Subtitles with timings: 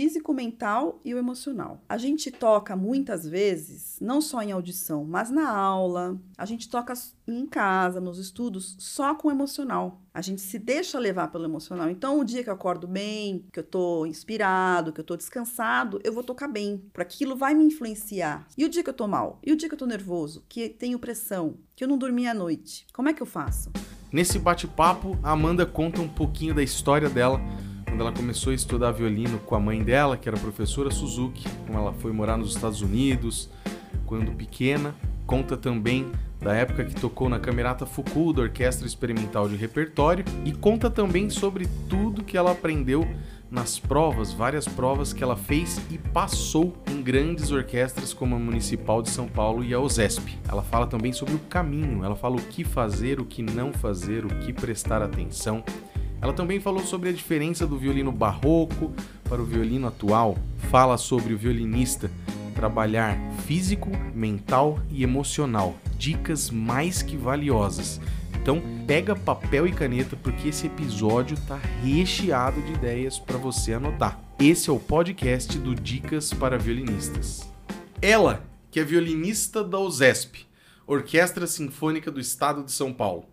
[0.00, 1.84] físico, mental e o emocional.
[1.86, 6.94] A gente toca muitas vezes, não só em audição, mas na aula, a gente toca
[7.28, 10.00] em casa, nos estudos, só com o emocional.
[10.14, 11.90] A gente se deixa levar pelo emocional.
[11.90, 16.00] Então, o dia que eu acordo bem, que eu tô inspirado, que eu tô descansado,
[16.02, 16.82] eu vou tocar bem.
[16.94, 18.46] Por aquilo vai me influenciar.
[18.56, 19.38] E o dia que eu tô mal?
[19.44, 20.42] E o dia que eu tô nervoso?
[20.48, 21.58] Que tenho pressão?
[21.76, 22.86] Que eu não dormi à noite?
[22.94, 23.70] Como é que eu faço?
[24.10, 27.38] Nesse bate-papo, a Amanda conta um pouquinho da história dela
[27.90, 31.76] quando ela começou a estudar violino com a mãe dela, que era professora Suzuki, como
[31.76, 33.50] ela foi morar nos Estados Unidos
[34.06, 34.94] quando pequena.
[35.26, 40.52] Conta também da época que tocou na Camerata Foucault da Orquestra Experimental de Repertório e
[40.52, 43.06] conta também sobre tudo que ela aprendeu
[43.50, 49.02] nas provas, várias provas que ela fez e passou em grandes orquestras como a Municipal
[49.02, 50.38] de São Paulo e a OSESP.
[50.48, 54.24] Ela fala também sobre o caminho, ela fala o que fazer, o que não fazer,
[54.24, 55.64] o que prestar atenção.
[56.20, 58.92] Ela também falou sobre a diferença do violino barroco
[59.24, 60.36] para o violino atual,
[60.70, 62.10] fala sobre o violinista
[62.60, 67.98] trabalhar físico, mental e emocional, dicas mais que valiosas.
[68.34, 74.20] Então, pega papel e caneta porque esse episódio tá recheado de ideias para você anotar.
[74.38, 77.48] Esse é o podcast do Dicas para Violinistas.
[78.02, 80.46] Ela, que é violinista da OSESP,
[80.86, 83.24] Orquestra Sinfônica do Estado de São Paulo,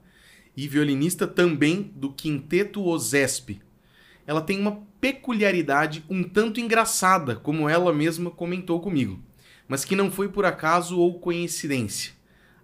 [0.58, 3.61] e violinista também do Quinteto OSESP.
[4.25, 9.22] Ela tem uma peculiaridade um tanto engraçada, como ela mesma comentou comigo,
[9.67, 12.14] mas que não foi por acaso ou coincidência.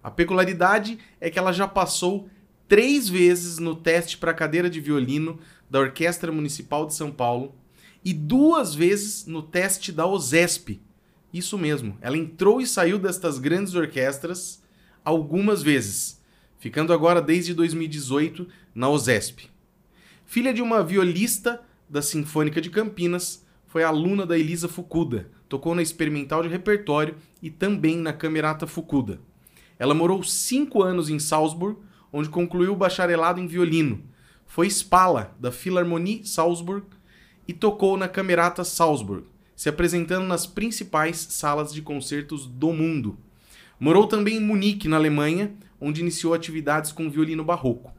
[0.02, 2.28] A peculiaridade é que ela já passou
[2.66, 5.38] três vezes no teste para cadeira de violino
[5.70, 7.54] da Orquestra Municipal de São Paulo
[8.04, 10.82] e duas vezes no teste da OSESP.
[11.32, 14.62] Isso mesmo, ela entrou e saiu destas grandes orquestras
[15.04, 16.20] algumas vezes,
[16.64, 19.50] ficando agora desde 2018 na OSESP.
[20.24, 25.82] Filha de uma violista da Sinfônica de Campinas, foi aluna da Elisa Fukuda, tocou na
[25.82, 29.20] Experimental de Repertório e também na Camerata Fukuda.
[29.78, 31.78] Ela morou cinco anos em Salzburg,
[32.10, 34.02] onde concluiu o bacharelado em violino.
[34.46, 36.86] Foi Spala, da Philharmonie Salzburg,
[37.46, 43.18] e tocou na Camerata Salzburg, se apresentando nas principais salas de concertos do mundo.
[43.78, 45.52] Morou também em Munique, na Alemanha,
[45.84, 47.92] onde iniciou atividades com violino barroco.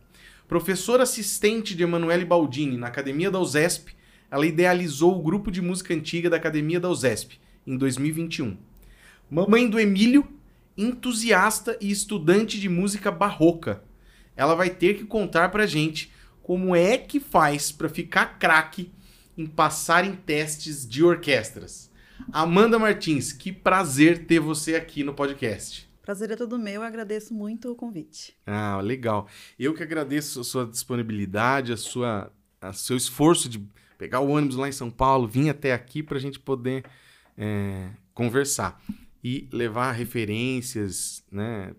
[0.47, 3.95] Professora assistente de Emanuele Baldini na Academia da USESP,
[4.31, 8.57] ela idealizou o grupo de música antiga da Academia da USESP em 2021.
[9.29, 10.27] Mamãe do Emílio,
[10.75, 13.83] entusiasta e estudante de música barroca,
[14.35, 18.91] ela vai ter que contar pra gente como é que faz para ficar craque
[19.37, 21.91] em passar em testes de orquestras.
[22.31, 25.84] Amanda Martins, que prazer ter você aqui no podcast.
[26.05, 28.37] Prazer é todo meu, eu agradeço muito o convite.
[28.45, 29.27] Ah, legal.
[29.57, 33.67] Eu que agradeço a sua disponibilidade, a sua, a seu esforço de
[33.97, 36.85] pegar o ônibus lá em São Paulo, vir até aqui para a gente poder
[37.35, 38.79] é, conversar
[39.23, 41.73] e levar referências, né,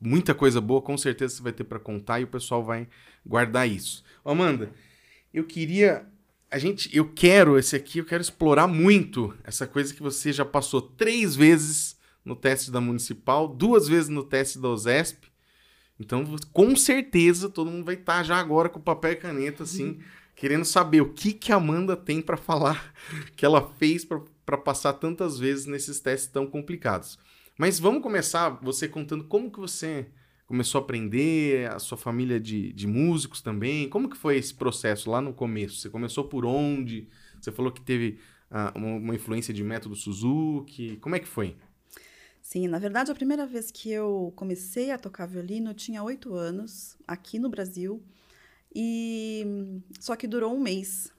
[0.00, 2.88] muita coisa boa, com certeza você vai ter para contar e o pessoal vai
[3.24, 4.02] guardar isso.
[4.24, 4.72] Amanda,
[5.32, 6.04] eu queria
[6.50, 10.44] a gente, eu quero esse aqui, eu quero explorar muito essa coisa que você já
[10.44, 15.30] passou três vezes no teste da municipal, duas vezes no teste da OSESP.
[15.98, 20.00] Então, com certeza, todo mundo vai estar tá já agora com papel e caneta, assim,
[20.34, 22.92] querendo saber o que que a Amanda tem para falar
[23.36, 27.18] que ela fez para passar tantas vezes nesses testes tão complicados.
[27.58, 30.08] Mas vamos começar você contando como que você
[30.46, 33.88] começou a aprender, a sua família de, de músicos também.
[33.88, 35.76] Como que foi esse processo lá no começo?
[35.76, 37.08] Você começou por onde?
[37.40, 38.18] Você falou que teve
[38.50, 40.98] uh, uma, uma, influência de método Suzuki.
[40.98, 41.56] Como é que foi?
[42.52, 46.34] Sim, na verdade, a primeira vez que eu comecei a tocar violino, eu tinha oito
[46.34, 48.02] anos, aqui no Brasil.
[48.74, 51.10] E só que durou um mês.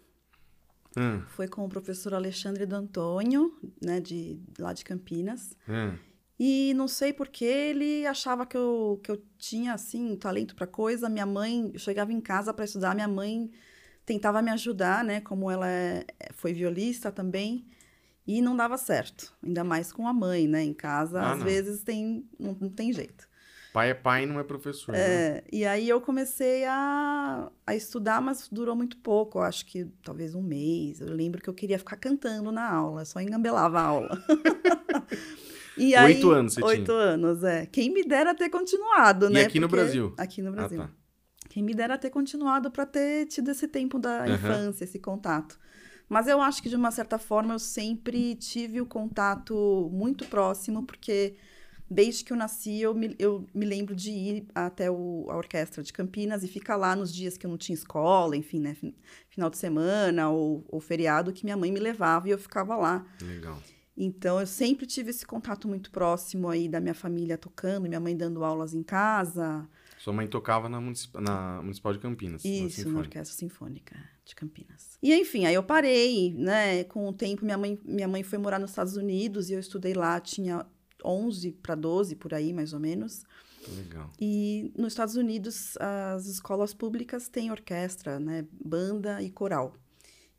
[0.95, 1.23] Hum.
[1.29, 3.51] Foi com o professor Alexandre D'Antônio,
[3.81, 5.57] né, de lá de Campinas.
[5.67, 5.97] Hum.
[6.39, 11.09] E não sei porque ele achava que eu, que eu tinha, assim, talento para coisa.
[11.09, 13.49] Minha mãe, eu chegava em casa para estudar, minha mãe
[14.05, 15.19] tentava me ajudar, né?
[15.19, 17.65] Como ela é, foi violista também.
[18.25, 19.33] E não dava certo.
[19.43, 20.63] Ainda mais com a mãe, né?
[20.63, 21.45] Em casa, ah, às não.
[21.45, 23.27] vezes tem, não, não tem jeito.
[23.73, 24.93] Pai é pai, não é professor.
[24.93, 24.97] É,
[25.35, 25.41] né?
[25.51, 29.39] E aí eu comecei a, a estudar, mas durou muito pouco.
[29.39, 31.01] Eu acho que talvez um mês.
[31.01, 34.23] Eu lembro que eu queria ficar cantando na aula, só engambelava a aula.
[35.77, 36.97] E aí, oito anos você Oito tinha.
[36.97, 37.65] anos, é.
[37.65, 39.39] Quem me dera ter continuado, e né?
[39.39, 39.59] E aqui Porque...
[39.59, 40.13] no Brasil?
[40.17, 40.81] Aqui no Brasil.
[40.81, 40.93] Ah, tá.
[41.49, 44.33] Quem me dera ter continuado para ter tido esse tempo da uhum.
[44.35, 45.59] infância, esse contato.
[46.09, 50.83] Mas eu acho que, de uma certa forma, eu sempre tive o contato muito próximo,
[50.83, 51.35] porque
[51.89, 55.83] desde que eu nasci, eu me, eu me lembro de ir até o, a orquestra
[55.83, 58.75] de Campinas e ficar lá nos dias que eu não tinha escola, enfim, né?
[59.29, 63.05] Final de semana ou, ou feriado, que minha mãe me levava e eu ficava lá.
[63.21, 63.61] Legal.
[63.95, 68.17] Então, eu sempre tive esse contato muito próximo aí da minha família tocando, minha mãe
[68.17, 69.67] dando aulas em casa.
[69.99, 71.15] Sua mãe tocava na, Municip...
[71.21, 72.43] na Municipal de Campinas.
[72.43, 74.97] Isso, na, na Orquestra Sinfônica de Campinas.
[75.01, 76.83] E, enfim, aí eu parei, né?
[76.85, 79.93] Com o tempo, minha mãe, minha mãe foi morar nos Estados Unidos e eu estudei
[79.93, 80.65] lá, tinha
[81.03, 83.23] 11 para 12, por aí, mais ou menos.
[83.75, 84.09] Legal.
[84.19, 88.45] E nos Estados Unidos, as escolas públicas têm orquestra, né?
[88.63, 89.75] Banda e coral.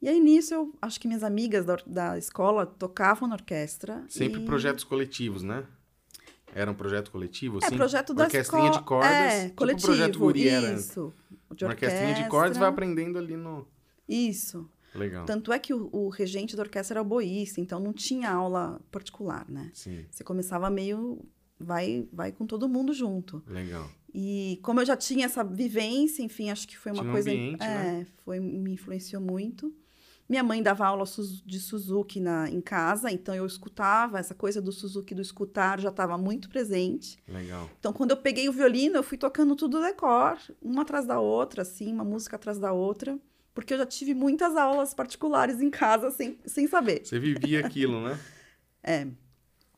[0.01, 4.05] E aí, nisso, eu acho que minhas amigas da, da escola tocavam na orquestra.
[4.09, 4.45] Sempre e...
[4.45, 5.65] projetos coletivos, né?
[6.55, 7.75] Era um projeto coletivo, assim?
[7.75, 8.81] É, projeto da Orquestrinha escola...
[8.81, 9.11] de cordas.
[9.11, 10.73] É, tipo coletivo, projeto Guri era.
[10.73, 11.13] isso.
[11.55, 13.67] De orquestrinha de cordas vai aprendendo ali no...
[14.09, 14.69] Isso.
[14.95, 15.27] Legal.
[15.27, 19.45] Tanto é que o, o, regente da orquestra era boísta, então não tinha aula particular,
[19.49, 19.71] né?
[19.75, 20.05] Sim.
[20.11, 21.21] Você começava meio...
[21.59, 23.43] Vai, vai com todo mundo junto.
[23.47, 23.89] Legal.
[24.13, 27.31] E como eu já tinha essa vivência, enfim, acho que foi uma tinha coisa...
[27.31, 28.07] Um ambiente, é, né?
[28.25, 29.75] foi, me influenciou muito.
[30.29, 31.05] Minha mãe dava aula
[31.45, 35.91] de Suzuki na, em casa, então eu escutava, essa coisa do Suzuki, do escutar, já
[35.91, 37.19] estava muito presente.
[37.29, 37.69] Legal.
[37.79, 41.61] Então, quando eu peguei o violino, eu fui tocando tudo decor, uma atrás da outra,
[41.61, 43.19] assim, uma música atrás da outra,
[43.55, 47.07] porque eu já tive muitas aulas particulares em casa, sem, sem saber.
[47.07, 48.19] Você vivia aquilo, né?
[48.83, 49.07] é.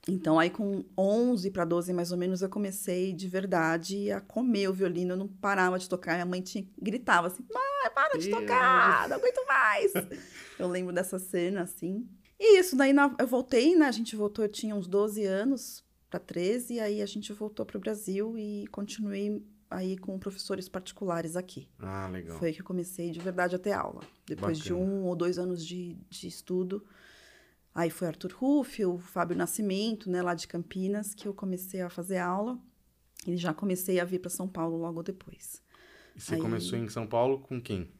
[0.08, 4.68] Então, aí com 11 para 12, mais ou menos, eu comecei de verdade a comer
[4.68, 5.14] o violino.
[5.14, 6.14] Eu não parava de tocar.
[6.14, 9.92] Minha mãe tinha, gritava assim, mãe, para de tocar, não aguento mais.
[10.58, 12.08] eu lembro dessa cena, assim.
[12.38, 13.86] E isso, daí na, eu voltei, né?
[13.86, 17.66] A gente voltou, eu tinha uns 12 anos para 13, e aí a gente voltou
[17.66, 21.68] para o Brasil e continuei aí com professores particulares aqui.
[21.78, 22.38] Ah, legal.
[22.38, 24.00] Foi que eu comecei de verdade a ter aula.
[24.26, 24.76] Depois Bacana.
[24.80, 26.84] de um ou dois anos de, de estudo.
[27.74, 31.90] Aí foi Arthur Ruff, o Fábio Nascimento, né, lá de Campinas, que eu comecei a
[31.90, 32.58] fazer aula.
[33.26, 35.62] E já comecei a vir para São Paulo logo depois.
[36.14, 37.90] E você Aí- começou em São Paulo com quem?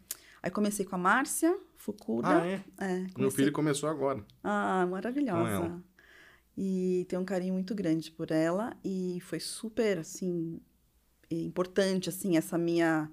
[0.43, 2.29] Aí comecei com a Márcia Fukuda.
[2.43, 2.65] Ah, é?
[2.79, 4.25] É, Meu comecei- filho começou agora.
[4.43, 5.83] Ah, maravilhosa.
[6.57, 8.75] E tenho um carinho muito grande por ela.
[8.85, 10.61] E foi super, assim,
[11.31, 13.11] importante, assim, essa minha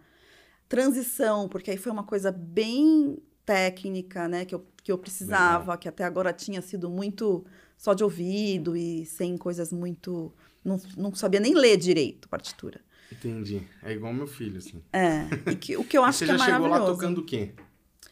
[0.70, 1.48] transição.
[1.48, 4.46] Porque aí foi uma coisa bem técnica, né?
[4.46, 7.46] Que eu, que eu precisava, que até agora tinha sido muito
[7.78, 10.34] só de ouvido e sem coisas muito...
[10.64, 12.80] Não, não sabia nem ler direito partitura.
[13.12, 13.68] Entendi.
[13.84, 14.82] É igual meu filho, assim.
[14.92, 17.00] É, e que, o que eu acho você que é já chegou lá maravilhoso.
[17.00, 17.54] tocando o quê?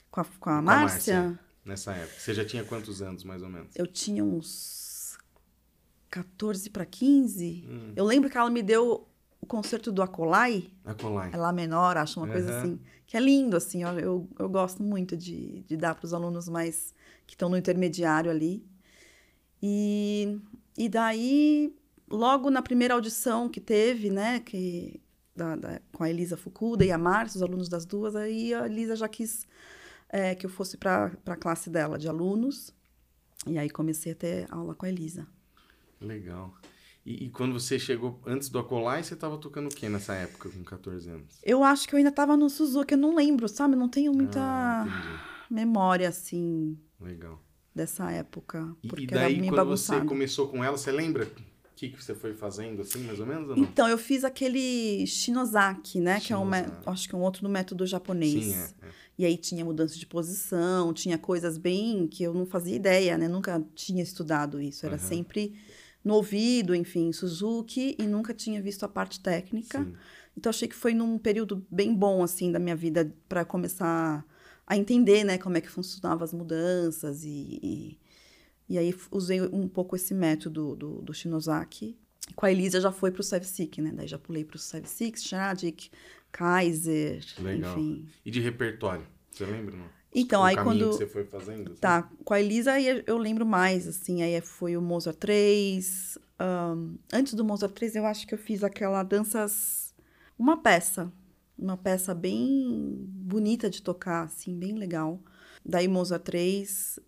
[0.09, 1.21] Com a, com a Com a Márcia?
[1.21, 1.39] Márcia.
[1.63, 2.19] Nessa época.
[2.19, 3.75] Você já tinha quantos anos, mais ou menos?
[3.75, 5.17] eu tinha uns
[6.09, 7.65] 14 para 15.
[7.67, 7.93] Hum.
[7.95, 9.07] Eu lembro que ela me deu
[9.41, 11.29] o concerto do Acolai, A Colai.
[11.33, 12.59] é lá menor, acho uma coisa Aham.
[12.59, 16.13] assim, que é lindo, assim, eu, eu, eu gosto muito de, de dar para os
[16.13, 16.93] alunos mais
[17.25, 18.63] que estão no intermediário ali.
[19.61, 20.39] E,
[20.77, 21.75] e daí,
[22.09, 25.01] logo na primeira audição que teve, né, que,
[25.35, 28.65] da, da- com a Elisa Fukuda e a Márcia, os alunos das duas, aí a
[28.65, 29.47] Elisa já quis
[30.09, 32.73] é, que eu fosse para a classe dela de alunos.
[33.47, 35.27] E aí comecei a ter aula com a Elisa.
[35.99, 36.53] Legal.
[37.05, 40.49] E, e quando você chegou antes do Acolai, você tava tocando o quê nessa época,
[40.49, 41.39] com 14 anos?
[41.43, 43.75] Eu acho que eu ainda estava no Suzuki, eu não lembro, sabe?
[43.75, 44.85] Não tenho muita Ah,
[45.49, 47.41] memória, assim, Legal.
[47.73, 48.75] dessa época.
[48.83, 52.13] E, Porque e daí, quando você começou com ela, você lembra o que, que você
[52.13, 53.57] foi fazendo, assim, mais ou menos, ou?
[53.57, 56.19] Então, eu fiz aquele Shinozaki, né?
[56.19, 56.89] Que é um, Shinozaki.
[56.89, 58.31] acho que é um outro do método japonês.
[58.45, 58.87] Sim, é.
[58.87, 58.91] é.
[59.17, 63.27] E aí tinha mudança de posição, tinha coisas bem que eu não fazia ideia, né?
[63.27, 64.85] Nunca tinha estudado isso.
[64.85, 65.07] Era Aham.
[65.07, 65.53] sempre
[66.03, 69.83] no ouvido, enfim, Suzuki, e nunca tinha visto a parte técnica.
[69.83, 69.93] Sim.
[70.35, 74.25] Então achei que foi num período bem bom assim da minha vida para começar
[74.65, 77.99] a entender, né, como é que funcionavam as mudanças e, e,
[78.69, 81.97] e aí usei um pouco esse método do, do Shinozaki.
[82.35, 83.91] Com a Elisa já foi para o Sevsik, né?
[83.93, 85.91] Daí já pulei para o Sevsik, Shadik,
[86.31, 87.77] Kaiser, Legal.
[87.77, 88.07] enfim.
[88.23, 90.00] E de repertório, você lembra, não?
[90.13, 91.71] Então, o aí quando que você foi fazendo?
[91.71, 91.79] assim?
[91.79, 96.17] Tá, com a Elisa aí eu lembro mais, assim, aí foi o Mozart 3.
[96.37, 99.93] ahn, antes do Mozart 3, eu acho que eu fiz aquela danças.
[100.37, 101.11] Uma peça.
[101.57, 105.19] Uma peça bem bonita de tocar, assim, bem legal.
[105.63, 106.99] Daí Mozart 3,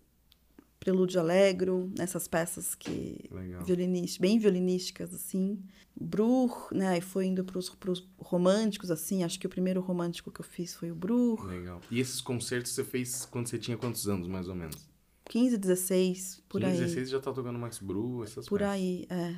[0.84, 3.24] Prelúdio Alegro, nessas peças que.
[3.30, 3.64] Legal.
[3.64, 5.58] Violinísticas, bem violinísticas, assim.
[5.98, 6.98] Bruch, né?
[6.98, 9.24] E foi indo pros, pros românticos, assim.
[9.24, 11.42] Acho que o primeiro romântico que eu fiz foi o Bruch.
[11.46, 11.80] Legal.
[11.90, 14.76] E esses concertos você fez quando você tinha quantos anos, mais ou menos?
[15.24, 16.78] 15, 16, por 15, aí.
[16.80, 18.74] 16 já tá tocando Max Bru, essas Por peças.
[18.74, 19.34] aí, é.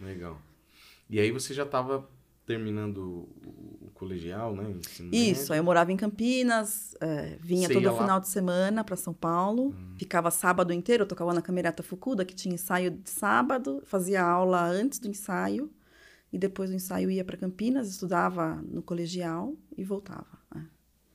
[0.00, 0.40] Legal.
[1.10, 2.08] E aí você já tava
[2.46, 4.74] terminando o, colegial, né?
[5.10, 9.12] Isso, aí eu morava em Campinas, é, vinha Você todo final de semana para São
[9.12, 9.94] Paulo, hum.
[9.96, 14.62] ficava sábado inteiro, eu tocava na Camerata Fukuda, que tinha ensaio de sábado, fazia aula
[14.64, 15.70] antes do ensaio,
[16.32, 20.38] e depois do ensaio ia para Campinas, estudava no colegial e voltava.
[20.54, 20.60] É.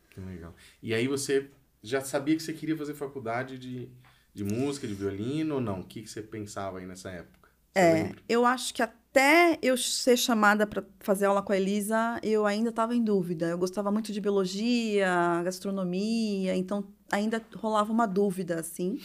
[0.09, 0.53] Que legal.
[0.81, 1.49] E aí você
[1.81, 3.89] já sabia que você queria fazer faculdade de,
[4.33, 5.81] de música, de violino ou não?
[5.81, 7.40] O que, que você pensava aí nessa época?
[7.73, 12.45] É, eu acho que até eu ser chamada para fazer aula com a Elisa, eu
[12.45, 13.47] ainda estava em dúvida.
[13.47, 18.99] Eu gostava muito de biologia, gastronomia, então ainda rolava uma dúvida, assim.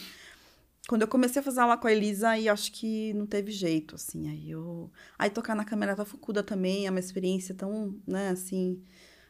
[0.87, 3.95] Quando eu comecei a fazer aula com a Elisa, aí acho que não teve jeito,
[3.95, 4.29] assim.
[4.29, 4.89] Aí eu...
[5.19, 8.81] Aí tocar na Camerata Fukuda também é uma experiência tão, né, assim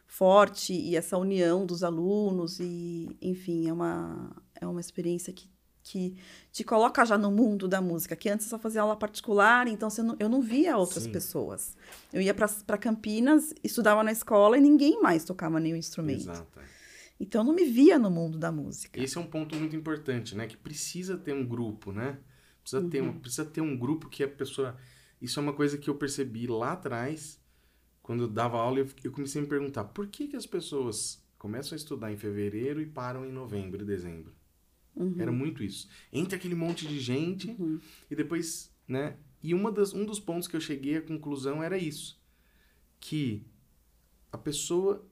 [0.08, 5.50] forte e essa união dos alunos e enfim é uma é uma experiência que,
[5.92, 6.16] que
[6.52, 10.16] te coloca já no mundo da música que antes só fazia aula particular então não,
[10.20, 11.12] eu não via outras Sim.
[11.12, 11.76] pessoas
[12.14, 16.60] eu ia para Campinas estudava na escola e ninguém mais tocava nenhum instrumento Exato.
[16.60, 16.64] É.
[17.20, 20.36] então eu não me via no mundo da música esse é um ponto muito importante
[20.36, 22.18] né que precisa ter um grupo né
[22.62, 22.90] precisa uhum.
[22.90, 24.78] ter um, precisa ter um grupo que a pessoa
[25.22, 27.40] isso é uma coisa que eu percebi lá atrás
[28.08, 31.76] quando eu dava aula, eu, comecei a me perguntar por que, que as pessoas começam
[31.76, 34.34] a estudar em fevereiro e param em novembro e dezembro.
[34.98, 35.16] Uhum.
[35.18, 35.88] Era muito isso.
[36.12, 37.80] Entra aquele monte de gente uhum.
[38.10, 39.16] e depois, né?
[39.42, 42.20] E uma das, um dos pontos que eu cheguei à conclusão era isso.
[43.00, 43.46] Que
[44.32, 45.08] a pessoa...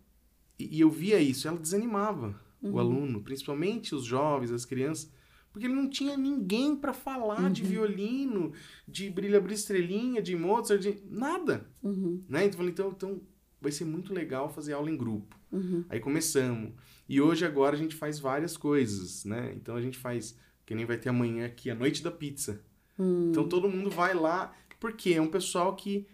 [0.57, 2.73] E, e eu via isso, ela desanimava uhum.
[2.73, 5.13] o aluno, principalmente os jovens, as crianças
[5.55, 7.49] porque ele não tinha ninguém para falar uhum.
[7.49, 8.51] de violino,
[8.85, 11.65] de brilha brilha estrelinha, de Mozart, de nada.
[11.81, 12.21] Uhum.
[12.27, 12.43] Né?
[12.47, 13.21] Então, então, então
[13.65, 15.36] vai ser muito legal fazer aula em grupo.
[15.51, 15.84] Uhum.
[15.89, 16.72] Aí começamos.
[17.10, 19.53] E hoje agora a gente faz várias coisas, né?
[19.55, 22.62] Então a gente faz, que nem vai ter amanhã aqui, a noite da pizza.
[22.98, 23.29] Hum.
[23.31, 26.07] Então todo mundo vai lá, porque é um pessoal que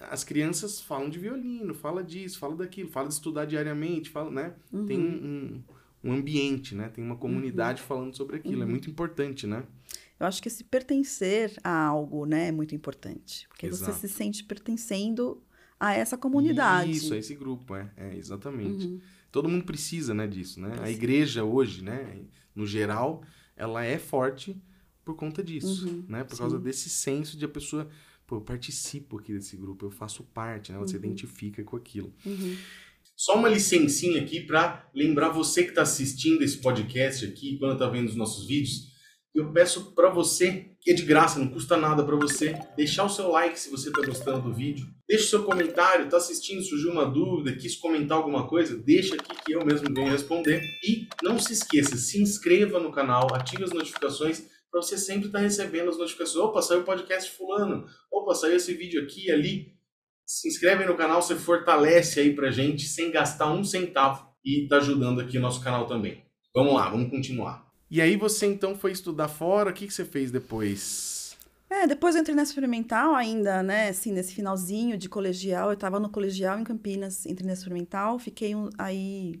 [0.00, 4.54] as crianças falam de violino, fala disso, fala daquilo, fala de estudar diariamente, fala, né?
[4.86, 5.04] Tem uhum.
[5.06, 5.62] um, um
[6.04, 6.90] um ambiente, né?
[6.90, 7.88] Tem uma comunidade uhum.
[7.88, 8.56] falando sobre aquilo.
[8.56, 8.62] É uhum.
[8.64, 9.64] É muito importante, né?
[10.20, 13.48] Eu acho que esse pertencer a algo, né, é muito importante.
[13.48, 13.92] Porque Exato.
[13.92, 15.42] você se sente pertencendo
[15.88, 16.90] a essa comunidade.
[16.90, 17.90] Isso, a esse grupo, é.
[17.96, 18.86] É, exatamente.
[18.86, 19.00] Uhum.
[19.30, 20.76] Todo mundo precisa, né, disso, né?
[20.80, 22.20] A igreja hoje, né,
[22.54, 23.22] no geral,
[23.56, 24.56] ela é forte
[25.04, 26.04] por conta disso, uhum.
[26.08, 26.24] né?
[26.24, 26.40] Por Sim.
[26.40, 27.88] causa desse senso de a pessoa,
[28.26, 30.78] pô, eu participo aqui desse grupo, eu faço parte, né?
[30.78, 31.04] Você uhum.
[31.04, 32.12] identifica com aquilo.
[32.24, 32.56] Uhum.
[33.16, 37.88] Só uma licencinha aqui para lembrar você que está assistindo esse podcast aqui, quando está
[37.88, 38.93] vendo os nossos vídeos,
[39.34, 43.08] eu peço para você, que é de graça, não custa nada para você, deixar o
[43.08, 44.86] seu like se você está gostando do vídeo.
[45.08, 49.44] Deixa o seu comentário, está assistindo, surgiu uma dúvida, quis comentar alguma coisa, deixa aqui
[49.44, 50.62] que eu mesmo venho responder.
[50.82, 55.38] E não se esqueça, se inscreva no canal, ative as notificações para você sempre estar
[55.38, 56.44] tá recebendo as notificações.
[56.44, 57.86] Opa, saiu o podcast fulano.
[58.12, 59.74] Opa, saiu esse vídeo aqui ali
[60.26, 64.78] se inscreve no canal, você fortalece aí pra gente sem gastar um centavo e tá
[64.78, 66.24] ajudando aqui o nosso canal também.
[66.54, 67.63] Vamos lá, vamos continuar.
[67.94, 71.36] E aí você então foi estudar fora, o que, que você fez depois?
[71.70, 76.00] É, depois eu entrei na experimental ainda, né, assim, nesse finalzinho de colegial, eu tava
[76.00, 79.40] no colegial em Campinas, entrei na experimental, fiquei um, aí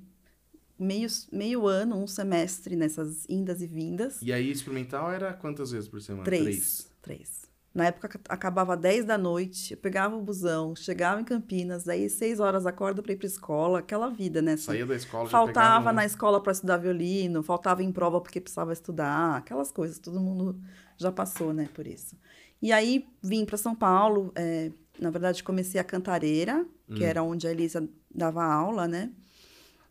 [0.78, 4.22] meio, meio ano, um semestre nessas indas e vindas.
[4.22, 6.22] E aí experimental era quantas vezes por semana?
[6.22, 6.44] Três.
[6.44, 6.88] Três.
[7.02, 7.53] Três.
[7.74, 12.38] Na época acabava 10 da noite, eu pegava o busão, chegava em Campinas, daí 6
[12.38, 14.52] horas acorda para ir para escola, aquela vida, né?
[14.52, 18.72] Assim, Saía da escola, Faltava na escola para estudar violino, faltava em prova porque precisava
[18.72, 20.56] estudar, aquelas coisas, todo mundo
[20.96, 22.16] já passou, né, por isso.
[22.62, 27.06] E aí vim para São Paulo, é, na verdade comecei a cantareira, que hum.
[27.06, 29.10] era onde a Elisa dava aula, né?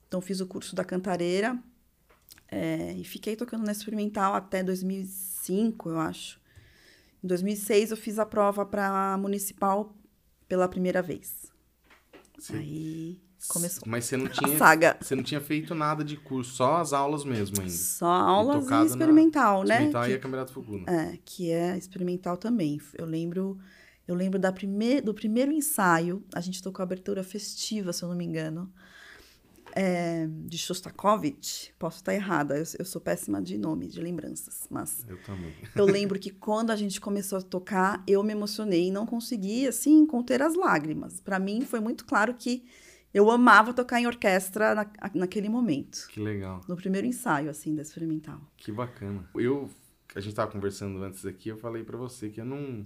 [0.07, 1.59] Então fiz o curso da cantareira
[2.47, 6.42] é, e fiquei tocando na experimental até 2005, eu acho.
[7.23, 9.95] Em 2006, eu fiz a prova para municipal
[10.47, 11.51] pela primeira vez.
[12.37, 12.57] Sim.
[12.57, 14.97] Aí começou Mas você não tinha, saga.
[14.99, 17.71] Você não tinha feito nada de curso, só as aulas mesmo ainda.
[17.71, 19.75] Só aulas e, e experimental, né?
[19.75, 20.89] Experimental que, e a Campeonato Fukuno.
[20.89, 22.81] É, que é experimental também.
[22.97, 23.57] Eu lembro,
[24.05, 28.09] eu lembro da prime do primeiro ensaio, a gente tocou a abertura festiva, se eu
[28.09, 28.69] não me engano
[29.75, 35.03] é, de Shostakovich, posso estar errada, eu, eu, sou péssima de nome, de lembranças, mas...
[35.07, 35.53] Eu também.
[35.75, 39.67] eu lembro que quando a gente começou a tocar, eu me emocionei e não consegui,
[39.67, 41.19] assim, conter as lágrimas.
[41.19, 42.63] Para mim, foi muito claro que
[43.13, 46.07] eu amava tocar em orquestra na, naquele momento.
[46.09, 46.61] Que legal.
[46.67, 48.41] No primeiro ensaio, assim, da experimental.
[48.55, 49.27] Que bacana.
[49.35, 49.69] Eu,
[50.15, 52.85] a gente estava conversando antes aqui, eu falei para você que eu não,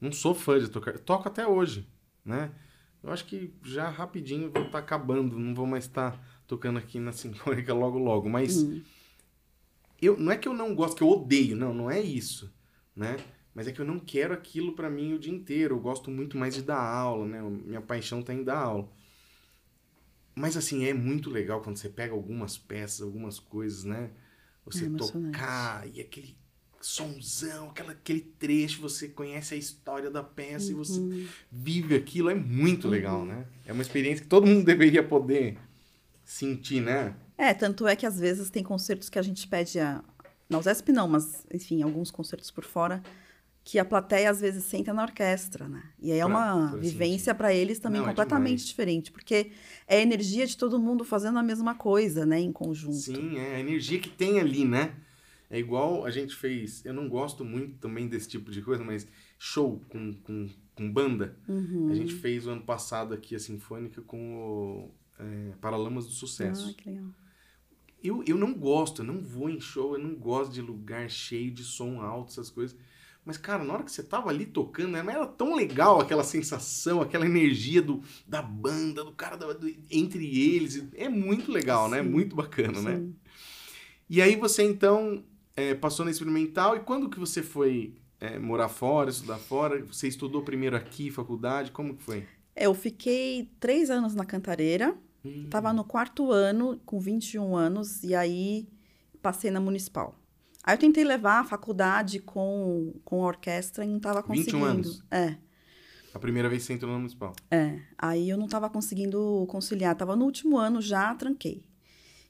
[0.00, 1.88] não sou fã de tocar, toco até hoje,
[2.24, 2.52] né?
[3.02, 6.78] Eu acho que já rapidinho vou estar tá acabando, não vou mais estar tá tocando
[6.78, 8.82] aqui na Sinfônica logo logo, mas uhum.
[10.00, 12.52] eu não é que eu não gosto, que eu odeio, não, não é isso,
[12.94, 13.16] né?
[13.54, 15.74] Mas é que eu não quero aquilo para mim o dia inteiro.
[15.74, 17.42] Eu gosto muito mais de dar aula, né?
[17.42, 18.90] Minha paixão tá em dar aula.
[20.34, 24.10] Mas assim, é muito legal quando você pega algumas peças, algumas coisas, né?
[24.64, 26.36] Você é tocar e aquele
[26.82, 30.70] sonzão, aquela, aquele trecho, você conhece a história da peça uhum.
[30.72, 31.26] e você uhum.
[31.50, 32.90] vive aquilo, é muito uhum.
[32.90, 33.46] legal, né?
[33.64, 35.56] É uma experiência que todo mundo deveria poder
[36.24, 37.14] sentir, né?
[37.38, 40.02] É, tanto é que às vezes tem concertos que a gente pede a.
[40.48, 43.02] Na USESP não, mas enfim, alguns concertos por fora,
[43.64, 45.82] que a plateia às vezes senta na orquestra, né?
[45.98, 49.52] E aí é uma pra vivência para eles também não, é completamente é diferente, porque
[49.86, 52.96] é a energia de todo mundo fazendo a mesma coisa, né, em conjunto.
[52.96, 54.92] Sim, é a energia que tem ali, né?
[55.52, 59.06] É igual a gente fez, eu não gosto muito também desse tipo de coisa, mas
[59.38, 61.36] show com, com, com banda.
[61.46, 61.90] Uhum.
[61.90, 66.70] A gente fez o ano passado aqui a Sinfônica com o é, Paralamas do Sucesso.
[66.70, 67.04] Ah, que legal.
[68.02, 71.50] Eu, eu não gosto, eu não vou em show, eu não gosto de lugar cheio
[71.50, 72.74] de som alto, essas coisas.
[73.22, 77.02] Mas, cara, na hora que você tava ali tocando, né, era tão legal aquela sensação,
[77.02, 80.82] aquela energia do, da banda, do cara do, entre eles.
[80.94, 81.98] É muito legal, né?
[81.98, 82.04] Sim.
[82.04, 82.10] né?
[82.10, 82.96] Muito bacana, né?
[82.96, 83.02] Sim.
[83.02, 83.12] né?
[84.08, 85.22] E aí você, então,
[85.56, 86.76] é, passou na experimental.
[86.76, 89.84] E quando que você foi é, morar fora, estudar fora?
[89.86, 91.70] Você estudou primeiro aqui, faculdade?
[91.70, 92.26] Como que foi?
[92.54, 94.96] Eu fiquei três anos na Cantareira.
[95.24, 95.46] Hum.
[95.48, 98.02] Tava no quarto ano, com 21 anos.
[98.02, 98.68] E aí,
[99.20, 100.18] passei na Municipal.
[100.64, 104.58] Aí eu tentei levar a faculdade com, com a orquestra e não estava conseguindo.
[104.58, 105.04] 21 anos?
[105.10, 105.36] É.
[106.14, 107.34] A primeira vez que você entrou no municipal?
[107.50, 107.80] É.
[107.98, 109.96] Aí eu não estava conseguindo conciliar.
[109.96, 111.64] Tava no último ano já, tranquei.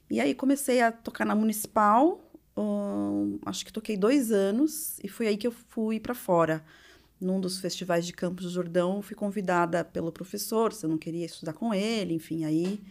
[0.09, 2.19] E aí comecei a tocar na municipal.
[2.55, 6.63] Hum, acho que toquei dois anos e foi aí que eu fui para fora.
[7.19, 11.25] Num dos festivais de Campos do Jordão, fui convidada pelo professor, se eu não queria
[11.25, 12.81] estudar com ele, enfim, aí.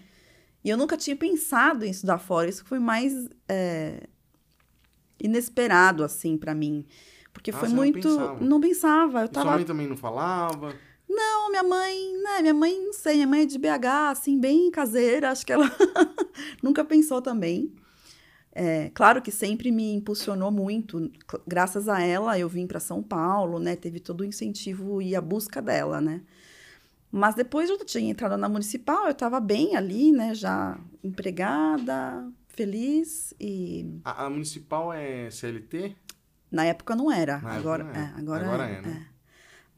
[0.65, 4.09] E eu nunca tinha pensado em estudar fora, isso foi mais é,
[5.21, 6.85] inesperado, assim, para mim.
[7.33, 8.09] Porque ah, foi muito.
[8.09, 8.45] Não pensava.
[8.45, 9.21] não pensava.
[9.23, 9.47] Eu tava...
[9.47, 10.75] Sua mãe também não falava?
[11.09, 12.41] Não, minha mãe, né?
[12.41, 15.31] Minha mãe, não sei, minha mãe é de BH, assim, bem caseira.
[15.31, 15.71] Acho que ela
[16.63, 17.73] nunca pensou também.
[18.55, 21.11] É, claro que sempre me impulsionou muito.
[21.47, 23.77] Graças a ela, eu vim para São Paulo, né?
[23.77, 26.21] Teve todo o incentivo e a busca dela, né?
[27.11, 30.35] Mas depois eu tinha entrado na municipal, eu estava bem ali, né?
[30.35, 34.01] Já empregada, feliz e.
[34.05, 35.97] A, a municipal é CLT?
[36.51, 37.39] Na época não era.
[37.39, 37.99] Na agora, não é.
[37.99, 39.07] É, agora, agora é, é né?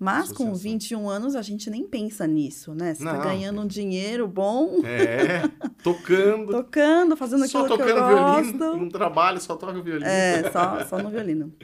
[0.05, 0.47] Mas Associação.
[0.49, 2.93] com 21 anos a gente nem pensa nisso, né?
[2.93, 4.83] Você tá não, tá ganhando um dinheiro bom.
[4.85, 5.49] É,
[5.83, 6.53] tocando.
[6.53, 8.59] tocando, fazendo aquilo só que eu gosto.
[8.59, 10.05] violino, não trabalho, só toca violino.
[10.05, 11.55] É, só, só no violino.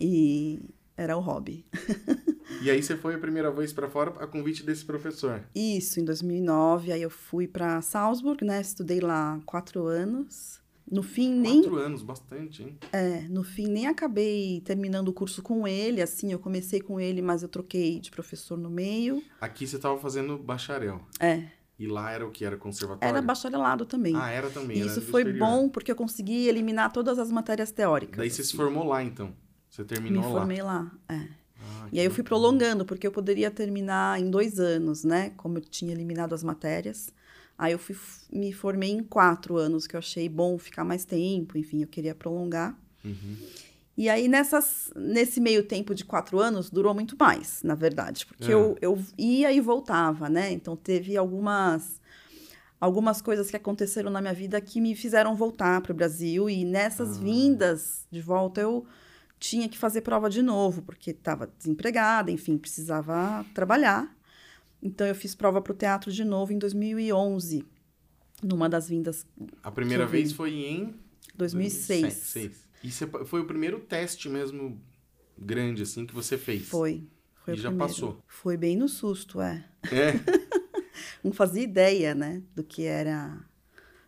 [0.00, 0.58] E
[0.96, 1.66] era o hobby.
[2.62, 5.42] E aí você foi a primeira vez para fora a convite desse professor?
[5.54, 6.92] Isso, em 2009.
[6.92, 8.60] Aí eu fui para Salzburg, né?
[8.60, 10.60] Estudei lá quatro anos.
[10.90, 11.62] No fim, nem.
[11.62, 12.78] Quatro anos, bastante, hein?
[12.92, 16.00] É, no fim, nem acabei terminando o curso com ele.
[16.00, 19.22] Assim, eu comecei com ele, mas eu troquei de professor no meio.
[19.40, 21.00] Aqui você estava fazendo bacharel.
[21.18, 21.44] É.
[21.78, 22.44] E lá era o que?
[22.44, 23.12] Era conservatório?
[23.12, 24.14] Era bacharelado também.
[24.16, 24.78] Ah, era também.
[24.78, 25.46] Isso foi superior.
[25.46, 28.18] bom porque eu consegui eliminar todas as matérias teóricas.
[28.18, 28.52] Daí você assim.
[28.52, 29.34] se formou lá, então?
[29.68, 30.28] Você terminou lá?
[30.28, 31.28] Me formei lá, é.
[31.60, 35.30] Ah, e aí eu fui prolongando, porque eu poderia terminar em dois anos, né?
[35.36, 37.12] Como eu tinha eliminado as matérias.
[37.58, 37.96] Aí eu fui,
[38.30, 42.14] me formei em quatro anos, que eu achei bom ficar mais tempo, enfim, eu queria
[42.14, 42.78] prolongar.
[43.04, 43.36] Uhum.
[43.96, 48.50] E aí, nessas, nesse meio tempo de quatro anos, durou muito mais, na verdade, porque
[48.50, 48.54] é.
[48.54, 50.52] eu, eu ia e voltava, né?
[50.52, 51.98] Então, teve algumas,
[52.78, 56.62] algumas coisas que aconteceram na minha vida que me fizeram voltar para o Brasil, e
[56.62, 57.20] nessas ah.
[57.22, 58.86] vindas de volta, eu
[59.38, 64.14] tinha que fazer prova de novo, porque estava desempregada, enfim, precisava trabalhar.
[64.86, 67.66] Então eu fiz prova para o teatro de novo em 2011,
[68.40, 69.26] numa das vindas.
[69.60, 70.94] A primeira vez foi em
[71.34, 72.00] 2006.
[72.02, 72.68] 2006.
[72.84, 74.80] E você, foi o primeiro teste mesmo
[75.36, 76.68] grande assim que você fez?
[76.68, 77.02] Foi.
[77.34, 77.92] foi e já primeiro.
[77.92, 78.22] passou.
[78.28, 79.68] Foi bem no susto, é.
[79.90, 80.12] É.
[81.22, 83.44] Não fazia ideia, né, do que era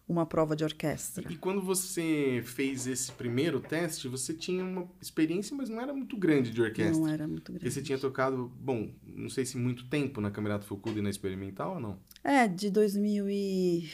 [0.09, 1.31] uma prova de orquestra.
[1.31, 6.16] E, quando você fez esse primeiro teste, você tinha uma experiência, mas não era muito
[6.16, 6.99] grande de orquestra.
[6.99, 7.61] Não era muito grande.
[7.61, 11.11] Porque você tinha tocado, bom, não sei se muito tempo na Camerata Fucuda e na
[11.11, 11.99] Experimental ou não?
[12.25, 13.90] É, de 2000 e...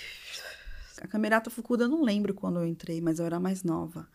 [1.02, 4.08] A Camerata Fucuda eu não lembro quando eu entrei, mas eu era mais nova.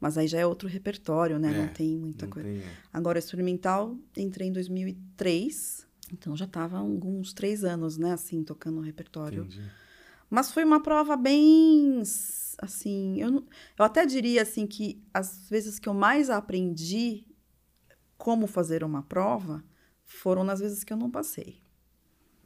[0.00, 1.52] Mas aí já é outro repertório, né?
[1.54, 2.48] É, não tem muita não coisa.
[2.48, 2.72] Tem, é.
[2.92, 8.12] Agora, Experimental, entrei em 2003, então já estava alguns três anos, né?
[8.12, 9.44] Assim, tocando o repertório.
[9.44, 9.62] Entendi.
[10.30, 12.02] Mas foi uma prova bem
[12.58, 13.44] assim, eu,
[13.78, 17.26] eu até diria assim que as vezes que eu mais aprendi
[18.16, 19.62] como fazer uma prova
[20.04, 21.62] foram nas vezes que eu não passei.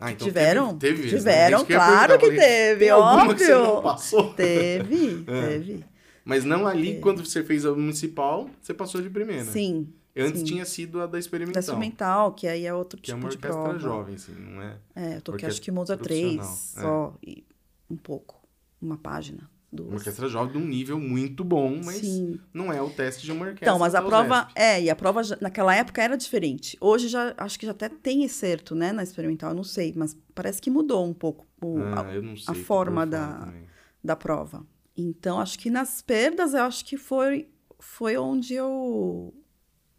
[0.01, 0.79] Ah, então tiveram?
[0.79, 3.37] Teve, teve tiveram, claro que, que teve, óbvio.
[3.37, 4.33] Que você não passou?
[4.35, 5.49] Teve, é.
[5.49, 5.85] teve.
[6.25, 7.01] Mas não ali, é.
[7.01, 9.47] quando você fez a municipal, você passou de primeira.
[9.47, 9.93] Sim.
[10.17, 10.47] Antes sim.
[10.47, 11.55] tinha sido a da experimental.
[11.55, 13.79] Da experimental, que aí é outro que tipo é uma de orquestra prova.
[13.79, 14.77] jovem, assim, não é?
[14.95, 17.31] É, eu toquei acho que Mozart 3 só, é.
[17.31, 17.45] e
[17.91, 18.41] um pouco,
[18.81, 19.49] uma página.
[19.71, 19.89] Duas.
[19.89, 22.41] Uma orquestra jovem de um nível muito bom, mas Sim.
[22.55, 23.67] não é o teste de uma orquestra.
[23.67, 26.77] Então, mas a prova é, e a prova naquela época era diferente.
[26.81, 30.17] Hoje já acho que já até tem excerto, né, na experimental, eu não sei, mas
[30.35, 32.07] parece que mudou um pouco o, ah,
[32.47, 33.53] a, a, forma da,
[34.03, 34.67] da prova.
[34.97, 39.35] Então, acho que nas perdas, eu acho que foi, foi onde eu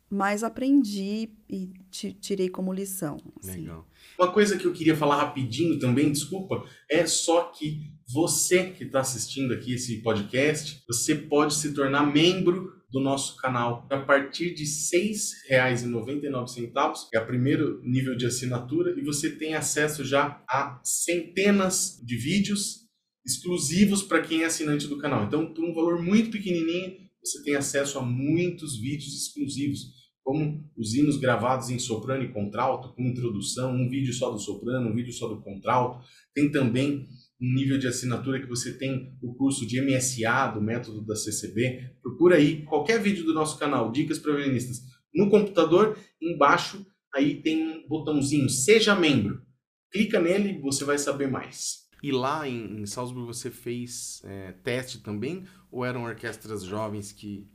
[0.09, 3.17] mais aprendi e tirei como lição.
[3.39, 3.61] Assim.
[3.61, 3.87] Legal.
[4.17, 9.01] Uma coisa que eu queria falar rapidinho também, desculpa, é só que você que está
[9.01, 13.87] assistindo aqui esse podcast, você pode se tornar membro do nosso canal.
[13.89, 14.69] A partir de R$
[15.49, 22.17] 6,99, é o primeiro nível de assinatura, e você tem acesso já a centenas de
[22.17, 22.89] vídeos
[23.23, 25.25] exclusivos para quem é assinante do canal.
[25.25, 30.93] Então, por um valor muito pequenininho, você tem acesso a muitos vídeos exclusivos como os
[30.93, 35.13] hinos gravados em soprano e contralto, com introdução, um vídeo só do soprano, um vídeo
[35.13, 36.05] só do contralto.
[36.33, 37.07] Tem também
[37.41, 41.95] um nível de assinatura que você tem o curso de MSA, do método da CCB.
[42.01, 44.81] Procura aí qualquer vídeo do nosso canal, Dicas para Violinistas,
[45.13, 49.41] no computador, embaixo, aí tem um botãozinho, Seja Membro.
[49.91, 51.89] Clica nele você vai saber mais.
[52.01, 55.43] E lá em, em Salzburg você fez é, teste também?
[55.71, 57.47] Ou eram orquestras jovens que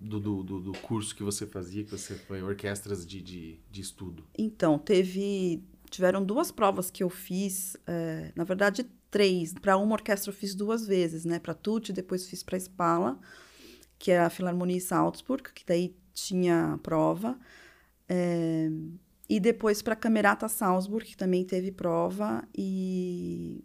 [0.00, 4.24] do, do, do, curso que você fazia, que você foi orquestras de, de, de estudo?
[4.36, 5.62] Então, teve.
[5.88, 9.54] Tiveram duas provas que eu fiz, é, na verdade, três.
[9.54, 11.38] Para uma orquestra eu fiz duas vezes, né?
[11.38, 13.18] Para Tutti, depois fiz para Spala,
[13.98, 17.38] que é a Filarmonia Salzburg, que daí tinha prova.
[18.08, 18.68] É,
[19.28, 23.64] e depois para a Camerata Salzburg, que também teve prova, e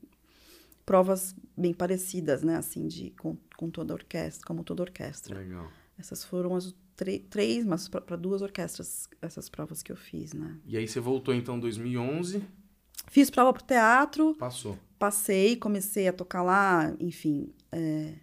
[0.86, 2.58] provas bem parecidas, né?
[2.58, 5.38] Assim, de, com, com toda a orquestra, como toda a orquestra.
[5.38, 5.72] Legal.
[6.02, 6.74] Essas foram as
[7.30, 10.60] três, mas para duas orquestras, essas provas que eu fiz, né?
[10.66, 12.44] E aí você voltou então em 2011?
[13.08, 14.34] Fiz prova pro teatro.
[14.36, 14.78] Passou.
[14.98, 17.54] Passei, comecei a tocar lá, enfim.
[17.72, 18.16] É...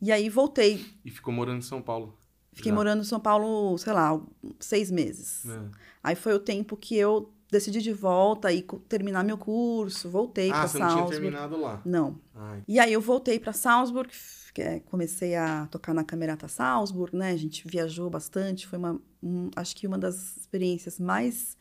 [0.00, 0.86] E aí voltei.
[1.04, 2.16] E ficou morando em São Paulo?
[2.52, 2.76] Fiquei já.
[2.76, 4.20] morando em São Paulo, sei lá,
[4.60, 5.44] seis meses.
[5.44, 5.70] É.
[6.02, 10.54] Aí foi o tempo que eu decidi de volta e terminar meu curso, voltei ah,
[10.54, 10.84] para Salzburg.
[10.84, 11.82] Ah, você não tinha terminado lá?
[11.84, 12.20] Não.
[12.34, 12.64] Ai.
[12.66, 14.10] E aí eu voltei para Salzburg,
[14.58, 17.30] é, comecei a tocar na Camerata Salzburg, né?
[17.30, 21.56] A gente viajou bastante, foi uma, um, acho que uma das experiências mais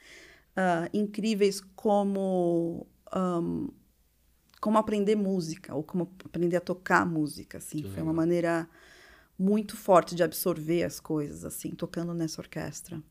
[0.51, 3.69] uh, incríveis como um,
[4.59, 7.77] como aprender música ou como aprender a tocar música, assim.
[7.77, 8.05] Que foi legal.
[8.05, 8.67] uma maneira
[9.37, 13.01] muito forte de absorver as coisas, assim, tocando nessa orquestra.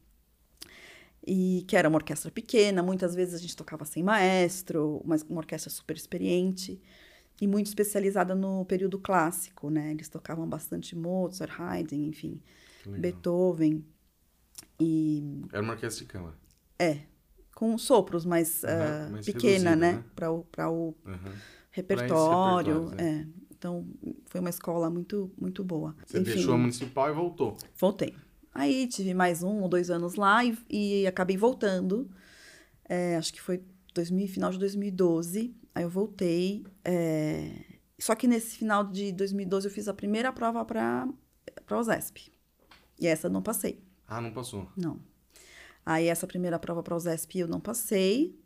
[1.27, 5.39] E que era uma orquestra pequena, muitas vezes a gente tocava sem maestro, mas uma
[5.39, 6.81] orquestra super experiente
[7.41, 9.91] e muito especializada no período clássico, né?
[9.91, 12.41] Eles tocavam bastante Mozart, Haydn, enfim,
[12.87, 13.85] Beethoven.
[14.79, 15.43] E...
[15.53, 16.35] Era uma orquestra de câmara.
[16.79, 17.01] É,
[17.55, 19.93] com sopros, mas, uh, mais pequena, né?
[19.93, 20.05] né?
[20.15, 21.33] Para o, pra o uhum.
[21.71, 22.89] repertório.
[22.89, 23.27] repertório é.
[23.51, 23.87] Então,
[24.27, 25.97] foi uma escola muito, muito boa.
[26.05, 27.57] Você Enfim, deixou a municipal e voltou?
[27.77, 28.15] Voltei.
[28.55, 32.09] Aí tive mais um ou dois anos lá e, e acabei voltando.
[32.89, 33.63] É, acho que foi
[33.93, 35.55] 2000, final de 2012.
[35.75, 36.65] Aí eu voltei.
[36.85, 37.51] É...
[37.99, 41.09] Só que nesse final de 2012 eu fiz a primeira prova para
[41.69, 42.33] a USESP.
[43.01, 43.83] E essa eu não passei.
[44.07, 44.69] Ah, não passou?
[44.77, 45.01] Não.
[45.85, 48.39] Aí essa primeira prova para a USESP eu não passei.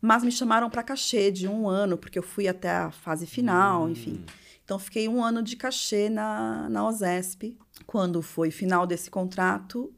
[0.00, 3.84] Mas me chamaram para cachê de um ano, porque eu fui até a fase final,
[3.84, 3.90] hum.
[3.90, 4.24] enfim.
[4.70, 7.58] Então, fiquei um ano de cachê na, na OSESP.
[7.88, 9.92] Quando foi final desse contrato,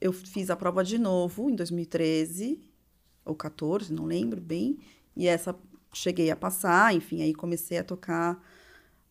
[0.00, 2.58] eu fiz a prova de novo, em 2013
[3.22, 4.78] ou 14, não lembro bem.
[5.14, 5.54] E essa
[5.92, 8.42] cheguei a passar, enfim, aí comecei a tocar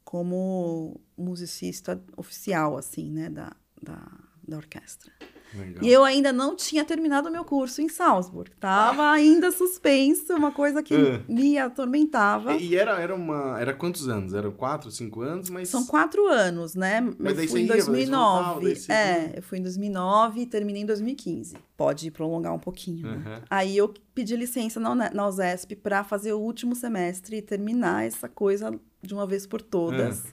[0.04, 5.13] como musicista oficial, assim, né, da, da, da orquestra.
[5.56, 5.84] Legal.
[5.84, 8.52] E eu ainda não tinha terminado o meu curso em Salzburg.
[8.60, 11.22] Tava ainda suspenso, uma coisa que é.
[11.28, 12.54] me atormentava.
[12.56, 13.60] E era, era uma.
[13.60, 14.34] Era quantos anos?
[14.34, 15.50] Era quatro, cinco anos?
[15.50, 15.70] Mas...
[15.70, 17.02] São quatro anos, né?
[17.20, 18.74] Mas eu fui em 2009.
[18.74, 21.56] Voltava, é, eu fui em 2009 e terminei em 2015.
[21.78, 23.08] Pode prolongar um pouquinho.
[23.08, 23.20] Uhum.
[23.20, 23.42] Né?
[23.50, 28.28] Aí eu pedi licença na, na USESP para fazer o último semestre e terminar essa
[28.28, 30.24] coisa de uma vez por todas.
[30.24, 30.32] Uhum.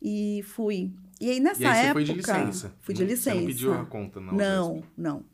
[0.00, 0.92] E fui.
[1.20, 1.88] E aí, nessa e aí época.
[1.88, 2.74] Você foi de licença.
[2.80, 3.30] Fui de licença.
[3.30, 4.32] Você não pediu a conta, não?
[4.34, 5.24] Não, não.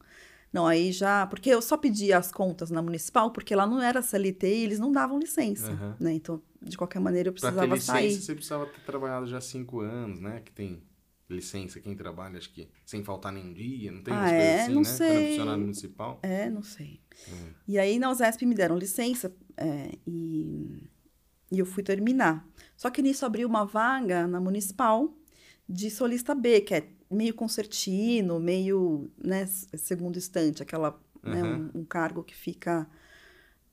[0.53, 1.27] Não, aí já.
[1.27, 4.79] Porque eu só pedia as contas na municipal, porque lá não era CLT e eles
[4.79, 5.71] não davam licença.
[5.71, 5.95] Uhum.
[5.99, 6.13] Né?
[6.15, 8.15] Então, de qualquer maneira, eu precisava pra ter licença, sair.
[8.15, 10.41] Você precisava ter trabalhado já cinco anos, né?
[10.45, 10.83] Que tem
[11.29, 14.37] licença quem trabalha, acho que sem faltar nenhum dia, não tem ah, umas é?
[14.37, 14.89] coisas assim, não né?
[14.89, 15.09] Sei.
[15.09, 16.21] Para funcionário municipal.
[16.23, 17.01] É, não sei.
[17.29, 17.33] É.
[17.67, 20.89] E aí na USESP me deram licença é, e,
[21.51, 22.47] e eu fui terminar.
[22.77, 25.13] Só que nisso abriu uma vaga na municipal
[25.69, 31.33] de solista B, que é meio concertino, meio, né, segundo estante, aquela, uhum.
[31.33, 32.87] né, um, um, cargo que fica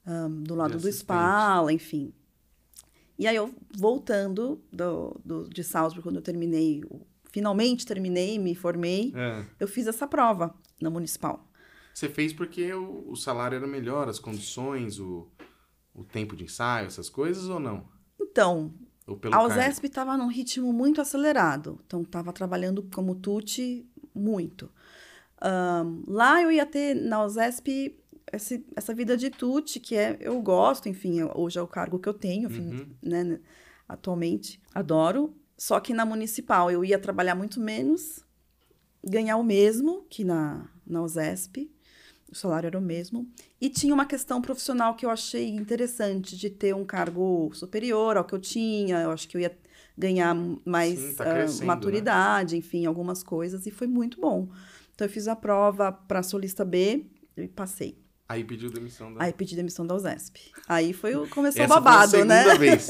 [0.05, 2.13] um, do lado do Spala, enfim.
[3.17, 6.83] E aí eu, voltando do, do, de Salzburg, quando eu terminei,
[7.31, 9.45] finalmente terminei, me formei, é.
[9.59, 11.47] eu fiz essa prova na Municipal.
[11.93, 15.27] Você fez porque o, o salário era melhor, as condições, o,
[15.93, 17.87] o tempo de ensaio, essas coisas ou não?
[18.19, 18.73] Então,
[19.31, 21.79] a USESP estava num ritmo muito acelerado.
[21.85, 24.71] Então, estava trabalhando como tuti muito.
[25.41, 27.97] Um, lá eu ia ter, na USESP,
[28.31, 32.07] esse, essa vida de tuti, que é, eu gosto, enfim, hoje é o cargo que
[32.07, 32.87] eu tenho, enfim, uhum.
[33.01, 33.39] né,
[33.87, 34.61] atualmente.
[34.73, 35.35] Adoro.
[35.57, 38.25] Só que na municipal eu ia trabalhar muito menos,
[39.03, 41.71] ganhar o mesmo que na, na USESP
[42.31, 43.29] o salário era o mesmo.
[43.59, 48.23] E tinha uma questão profissional que eu achei interessante, de ter um cargo superior ao
[48.23, 49.01] que eu tinha.
[49.01, 49.55] Eu acho que eu ia
[49.97, 50.33] ganhar
[50.65, 52.59] mais Sim, tá uh, maturidade, né?
[52.59, 53.65] enfim, algumas coisas.
[53.67, 54.49] E foi muito bom.
[54.95, 57.99] Então, eu fiz a prova para solista B e passei.
[58.29, 59.25] Aí pediu demissão da...
[59.25, 60.51] Aí pedi demissão da USESP.
[60.65, 62.43] Aí foi o, começou o babado, foi a né?
[62.43, 62.87] segunda vez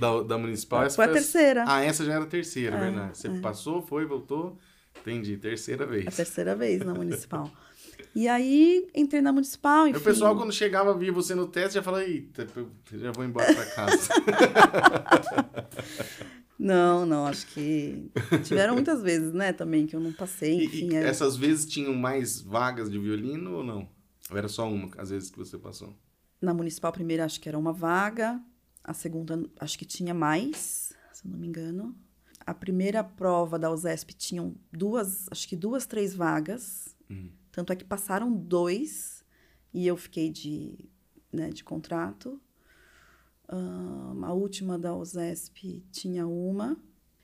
[0.00, 0.82] da, da municipal.
[0.82, 1.64] Essa foi a terceira.
[1.64, 3.18] Ah, essa já era a terceira, é, verdade.
[3.18, 3.40] Você é.
[3.40, 4.58] passou, foi, voltou.
[5.00, 6.08] Entendi, terceira vez.
[6.08, 7.48] A terceira vez na municipal.
[8.18, 10.00] E aí entrei na municipal, enfim.
[10.00, 12.48] O pessoal, quando chegava, via você no teste, já falava, eita,
[12.94, 14.08] já vou embora pra casa.
[16.58, 18.10] não, não, acho que
[18.42, 20.88] tiveram muitas vezes, né, também, que eu não passei, enfim.
[20.94, 21.04] E, é...
[21.04, 23.88] Essas vezes tinham mais vagas de violino ou não?
[24.28, 25.96] Ou era só uma, às vezes, que você passou?
[26.42, 28.42] Na municipal, primeira, acho que era uma vaga.
[28.82, 31.94] A segunda, acho que tinha mais, se eu não me engano.
[32.44, 36.96] A primeira prova da USESP tinham duas, acho que duas, três vagas.
[37.08, 37.37] Hum.
[37.58, 39.24] Tanto é que passaram dois
[39.74, 40.88] e eu fiquei de,
[41.32, 42.40] né, de contrato.
[43.52, 46.76] Um, a última da USESP tinha uma.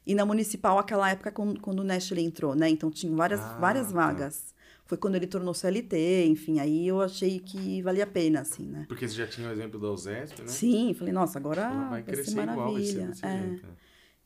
[0.04, 2.68] E na municipal, aquela época, quando, quando o Nestle entrou, né?
[2.68, 3.92] Então, tinha várias, ah, várias tá.
[3.92, 4.52] vagas.
[4.86, 6.58] Foi quando ele tornou CLT, enfim.
[6.58, 8.86] Aí eu achei que valia a pena, assim, né?
[8.88, 10.48] Porque você já tinha o exemplo da USESP, né?
[10.48, 10.94] Sim.
[10.94, 12.90] Falei, nossa, agora vai, vai crescer ser maravilha.
[12.90, 13.40] Igual, vai ser é.
[13.40, 13.72] Jeito, né?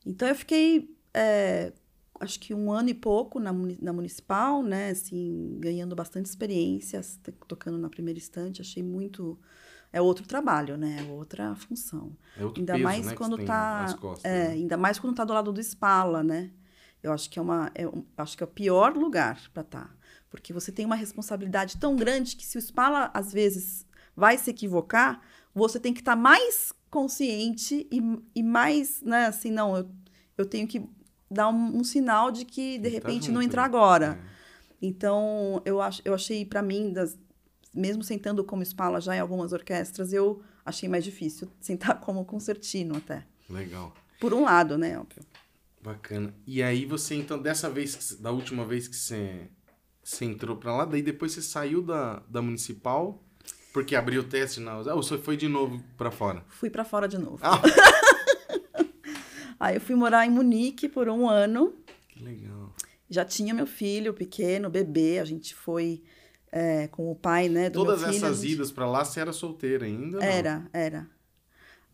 [0.07, 1.71] Então, eu fiquei é,
[2.19, 4.89] acho que um ano e pouco na, na municipal, né?
[4.89, 7.01] Assim, ganhando bastante experiência,
[7.47, 9.39] tocando na primeira estante, achei muito
[9.91, 11.05] é outro trabalho, né?
[11.07, 12.15] É outra função.
[12.37, 14.53] É outro ainda peso, mais né, quando tá, costas, é, né?
[14.53, 16.51] ainda mais quando tá do lado do Spala, né?
[17.01, 19.85] Eu acho que é uma, é um, acho que é o pior lugar para estar,
[19.85, 19.95] tá,
[20.29, 24.49] porque você tem uma responsabilidade tão grande que se o Spala às vezes vai se
[24.49, 25.21] equivocar,
[25.55, 28.01] você tem que estar tá mais consciente e,
[28.35, 29.25] e mais, né?
[29.25, 29.89] Assim, não, eu,
[30.37, 30.87] eu tenho que
[31.29, 33.67] dar um, um sinal de que, de tá repente, junto, não entrar né?
[33.67, 34.19] agora.
[34.25, 34.29] É.
[34.81, 37.17] Então, eu, ach, eu achei, para mim, das,
[37.73, 42.97] mesmo sentando como espala já em algumas orquestras, eu achei mais difícil sentar como concertino
[42.97, 43.25] até.
[43.49, 43.93] Legal.
[44.19, 45.23] Por um lado, né, óbvio.
[45.81, 46.33] Bacana.
[46.45, 49.47] E aí você, então, dessa vez, da última vez que você,
[50.03, 53.23] você entrou para lá, daí depois você saiu da, da municipal,
[53.73, 54.73] porque abriu o teste na...
[54.73, 56.43] Ah, ou você foi de novo para fora?
[56.49, 57.39] Fui para fora de novo.
[57.41, 57.61] Ah.
[59.59, 61.73] Aí eu fui morar em Munique por um ano.
[62.07, 62.73] Que legal.
[63.09, 65.19] Já tinha meu filho pequeno, bebê.
[65.19, 66.03] A gente foi
[66.51, 67.69] é, com o pai, né?
[67.69, 68.53] Do Todas meu filho, essas gente...
[68.53, 70.17] idas para lá, você era solteira ainda?
[70.17, 70.23] Não?
[70.23, 71.07] Era, era.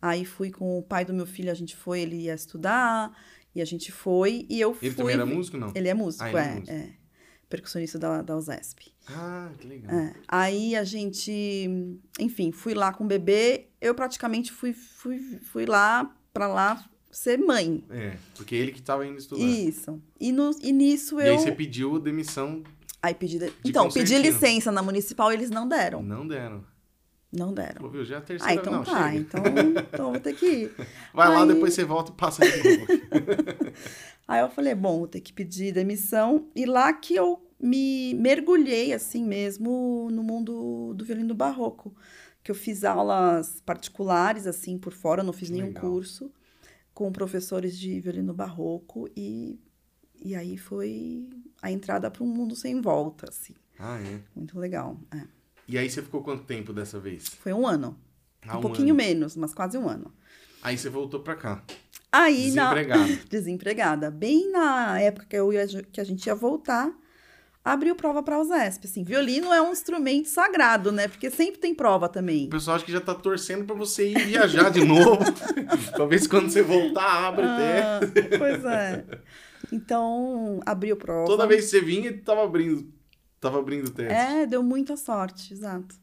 [0.00, 3.16] Aí fui com o pai do meu filho, a gente foi, ele ia estudar,
[3.54, 4.88] e a gente foi, e eu ele fui...
[4.88, 5.72] Ele também era músico, não?
[5.74, 6.70] Ele é músico, ah, ele é, é, músico.
[6.70, 6.90] é.
[7.48, 8.92] Percussionista da, da USESP.
[9.08, 9.94] Ah, que legal.
[9.94, 10.14] É.
[10.28, 11.78] Aí a gente,
[12.18, 16.84] enfim, fui lá com o bebê, eu praticamente fui, fui, fui lá, para lá,
[17.16, 17.82] ser mãe.
[17.88, 19.42] É, porque ele que estava indo estudar.
[19.42, 20.00] Isso.
[20.20, 21.34] E, no, e nisso e eu.
[21.34, 22.62] E aí você pediu demissão.
[23.02, 23.38] Aí pedi.
[23.38, 23.52] De...
[23.64, 26.02] Então, pedi licença na municipal eles não deram.
[26.02, 26.62] Não deram.
[27.32, 27.80] Não deram.
[27.80, 28.04] Pô, viu?
[28.04, 29.14] Já é a terceira ah, então não, tá.
[29.14, 29.42] Então,
[29.92, 30.74] então vou ter que ir.
[31.12, 31.34] Vai aí...
[31.34, 32.86] lá, depois você volta e passa de novo.
[34.28, 36.48] aí eu falei, bom, vou ter que pedir demissão.
[36.54, 41.94] E lá que eu me mergulhei, assim mesmo, no mundo do violino barroco.
[42.44, 46.30] Que eu fiz aulas particulares, assim, por fora, não fiz nenhum curso
[46.96, 49.60] com professores de violino barroco e,
[50.18, 51.28] e aí foi
[51.60, 53.52] a entrada para um mundo sem volta, assim.
[53.78, 54.20] Ah, é?
[54.34, 55.24] Muito legal, é.
[55.68, 57.28] E aí você ficou quanto tempo dessa vez?
[57.28, 57.98] Foi um ano.
[58.48, 58.96] Ah, um, um pouquinho ano.
[58.96, 60.10] menos, mas quase um ano.
[60.62, 61.62] Aí você voltou para cá.
[62.10, 63.06] Aí desempregada.
[63.06, 63.18] Na...
[63.28, 64.10] desempregada.
[64.10, 66.90] Bem na época que, eu ia, que a gente ia voltar,
[67.66, 68.86] abriu prova para a USESP.
[68.86, 71.08] Assim, violino é um instrumento sagrado, né?
[71.08, 72.46] Porque sempre tem prova também.
[72.46, 75.18] O pessoal acha que já tá torcendo para você ir viajar de novo.
[75.96, 78.38] Talvez quando você voltar, abre ah, até.
[78.38, 79.04] Pois é.
[79.72, 81.26] Então, abriu prova.
[81.26, 82.88] Toda vez que você vinha, tava abrindo,
[83.40, 84.12] tava abrindo teste.
[84.12, 85.96] É, deu muita sorte, exato.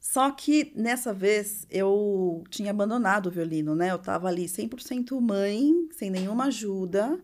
[0.00, 3.92] Só que nessa vez eu tinha abandonado o violino, né?
[3.92, 7.20] Eu tava ali 100% mãe, sem nenhuma ajuda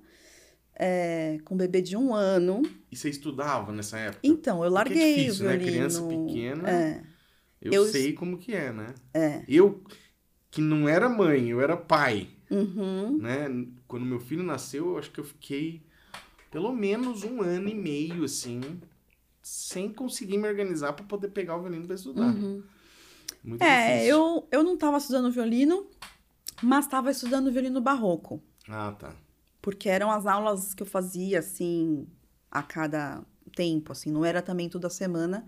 [0.74, 2.62] é, com um bebê de um ano.
[2.90, 4.20] E você estudava nessa época?
[4.22, 5.56] Então, eu larguei Porque é difícil, o né?
[5.56, 5.72] violino.
[5.72, 6.68] Criança pequena.
[6.70, 7.02] É,
[7.60, 8.94] Eu, Eu- sei como que é, né?
[9.14, 9.44] é.
[9.48, 9.82] Eu,
[10.50, 13.18] que não era mãe, eu era pai, Uhum.
[13.18, 13.46] né?
[13.86, 15.82] Quando meu filho nasceu, eu acho que eu fiquei
[16.50, 18.60] pelo menos um ano e meio, assim,
[19.42, 22.34] sem conseguir me organizar para poder pegar o violino para estudar.
[22.34, 22.62] Uhum.
[23.42, 24.14] Muito É, difícil.
[24.16, 25.86] eu, eu não estava estudando violino,
[26.62, 28.42] mas estava estudando violino barroco.
[28.68, 29.14] Ah, tá.
[29.62, 32.06] Porque eram as aulas que eu fazia, assim,
[32.50, 33.24] a cada
[33.56, 35.46] tempo, assim, não era também toda semana.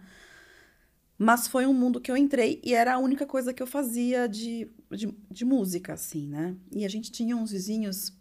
[1.18, 4.28] Mas foi um mundo que eu entrei e era a única coisa que eu fazia
[4.28, 6.56] de, de, de música, assim, né?
[6.72, 8.12] E a gente tinha uns vizinhos,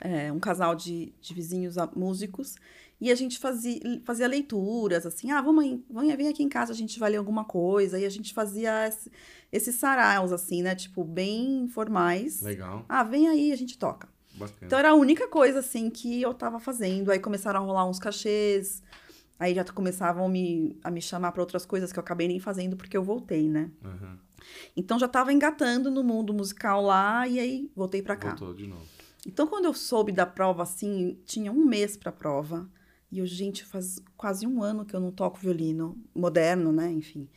[0.00, 2.56] é, um casal de, de vizinhos músicos,
[3.00, 6.72] e a gente fazia, fazia leituras, assim, ah, vamos aí, vem, vem aqui em casa,
[6.72, 9.10] a gente vai ler alguma coisa, e a gente fazia esse-
[9.52, 10.74] esses saraus, assim, né?
[10.74, 12.40] Tipo, bem informais.
[12.42, 12.84] Legal.
[12.88, 14.08] Ah, vem aí, a gente toca.
[14.36, 14.58] Bacana.
[14.62, 17.10] Então era a única coisa assim que eu tava fazendo.
[17.10, 18.82] Aí começaram a rolar uns cachês.
[19.38, 22.76] Aí já começavam me, a me chamar para outras coisas que eu acabei nem fazendo
[22.76, 23.70] porque eu voltei, né?
[23.84, 24.18] Aham.
[24.76, 28.30] Então já tava engatando no mundo musical lá e aí voltei para cá.
[28.30, 28.86] Voltou de novo.
[29.26, 32.68] Então quando eu soube da prova assim, tinha um mês pra prova.
[33.10, 36.90] E eu, gente, faz quase um ano que eu não toco violino moderno, né?
[36.90, 37.28] Enfim,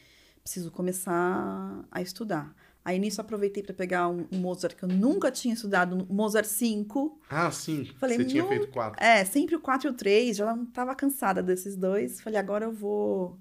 [0.43, 2.55] preciso começar a estudar.
[2.89, 6.47] Aí nisso aproveitei para pegar um, um Mozart que eu nunca tinha estudado, um Mozart
[6.47, 7.19] 5.
[7.29, 7.85] Ah, sim.
[7.99, 9.03] Falei, Você tinha feito quatro.
[9.03, 12.19] É, sempre o 4 e o 3, já não tava cansada desses dois.
[12.19, 13.37] Falei, agora eu vou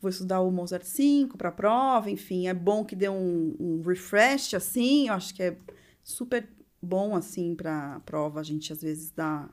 [0.00, 4.54] vou estudar o Mozart 5 para prova, enfim, é bom que dê um, um refresh
[4.54, 5.56] assim, eu acho que é
[6.04, 6.48] super
[6.80, 9.48] bom assim para prova, a gente às vezes dá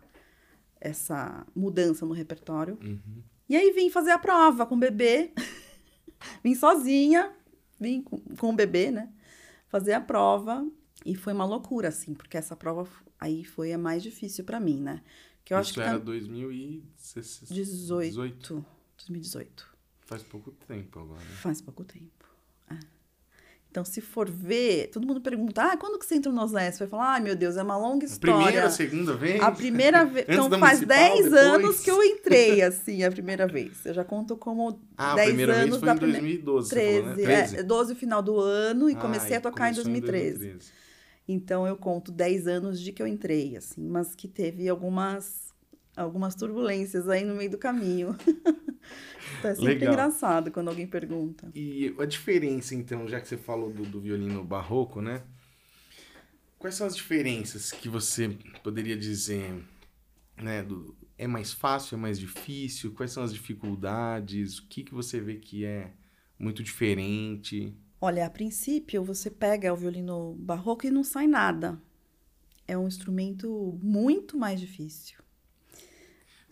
[0.80, 2.78] essa mudança no repertório.
[2.84, 3.24] Uhum.
[3.50, 5.32] E aí vim fazer a prova com o bebê.
[6.44, 7.32] vim sozinha,
[7.80, 9.10] vim com, com o bebê, né?
[9.74, 10.70] Fazer a prova.
[11.04, 12.88] E foi uma loucura, assim, porque essa prova
[13.20, 15.02] aí foi a mais difícil pra mim, né?
[15.44, 17.52] Que eu Isso acho que era tá 2018.
[17.52, 18.66] 18.
[18.98, 19.68] 2018.
[20.02, 21.20] Faz pouco tempo agora.
[21.22, 22.23] Faz pouco tempo.
[23.74, 26.78] Então, se for ver, todo mundo pergunta: ah, quando que você entrou no OSES?
[26.78, 28.36] Vai falar: ai meu Deus, é uma longa A história.
[28.46, 29.42] primeira, segunda vez?
[29.42, 30.28] A primeira vez.
[30.30, 31.34] Então, faz municipal, 10 depois?
[31.44, 33.84] anos que eu entrei, assim, a primeira vez.
[33.84, 36.22] Eu já conto como Ah, a 10 primeira anos vez foi da em primeira.
[36.22, 37.24] 2012, você 13, falou, né?
[37.24, 37.56] 13?
[37.58, 40.58] é, 12 final do ano e Ah, comecei a tocar em começou 2013.
[41.28, 45.52] Então eu conto 10 anos de que eu entrei, assim, mas que teve algumas
[45.96, 48.16] algumas turbulências aí no meio do caminho.
[49.40, 49.94] então é sempre Legal.
[49.94, 51.52] engraçado quando alguém pergunta.
[51.54, 55.24] E a diferença, então, já que você falou do, do violino barroco, né?
[56.58, 59.64] Quais são as diferenças que você poderia dizer,
[60.42, 60.64] né?
[60.64, 62.94] Do, é mais fácil, é mais difícil?
[62.94, 64.60] Quais são as dificuldades?
[64.60, 65.92] O que, que você vê que é
[66.40, 67.76] muito diferente?
[68.02, 71.82] Olha, a princípio você pega o violino barroco e não sai nada.
[72.68, 75.23] É um instrumento muito mais difícil.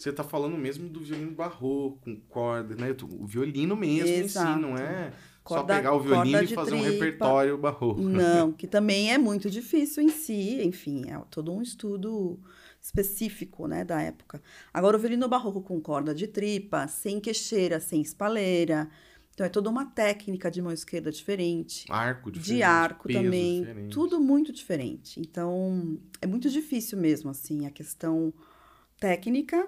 [0.01, 2.95] Você tá falando mesmo do violino barroco, com corda, né?
[3.19, 4.53] O violino mesmo em Exato.
[4.55, 5.11] si, não é
[5.47, 6.91] só Corda- pegar o violino e fazer um tripa.
[6.91, 8.01] repertório barroco.
[8.01, 12.39] Não, que também é muito difícil em si, enfim, é todo um estudo
[12.81, 14.41] específico, né, da época.
[14.73, 18.89] Agora, o violino barroco com corda de tripa, sem queixeira, sem espalheira,
[19.33, 22.57] então é toda uma técnica de mão esquerda diferente, Arco diferente.
[22.57, 23.93] de arco também, diferente.
[23.93, 25.19] tudo muito diferente.
[25.19, 28.33] Então, é muito difícil mesmo, assim, a questão
[28.99, 29.67] técnica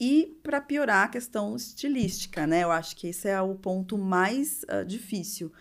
[0.00, 2.62] e, para piorar, a questão estilística, né?
[2.64, 5.52] Eu acho que esse é o ponto mais ah, difícil.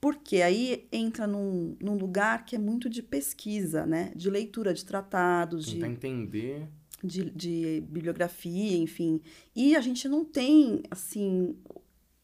[0.00, 4.12] Porque aí entra num, num lugar que é muito de pesquisa, né?
[4.16, 6.66] De leitura de tratados, de Tentar entender.
[7.04, 9.20] de, de bibliografia, enfim.
[9.54, 11.54] E a gente não tem, assim,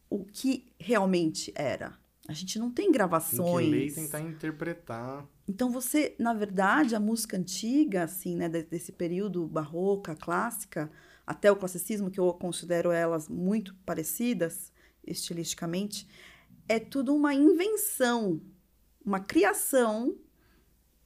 [0.08, 1.98] o que realmente era.
[2.28, 3.70] A gente não tem Tem que gravações.
[3.70, 5.26] ler e tentar interpretar.
[5.48, 10.90] Então você, na verdade, a música antiga, assim, né, de- desse período barroca, clássica,
[11.26, 14.72] até o classicismo, que eu considero elas muito parecidas
[15.06, 16.08] estilisticamente,
[16.68, 18.40] é tudo uma invenção,
[19.04, 20.16] uma criação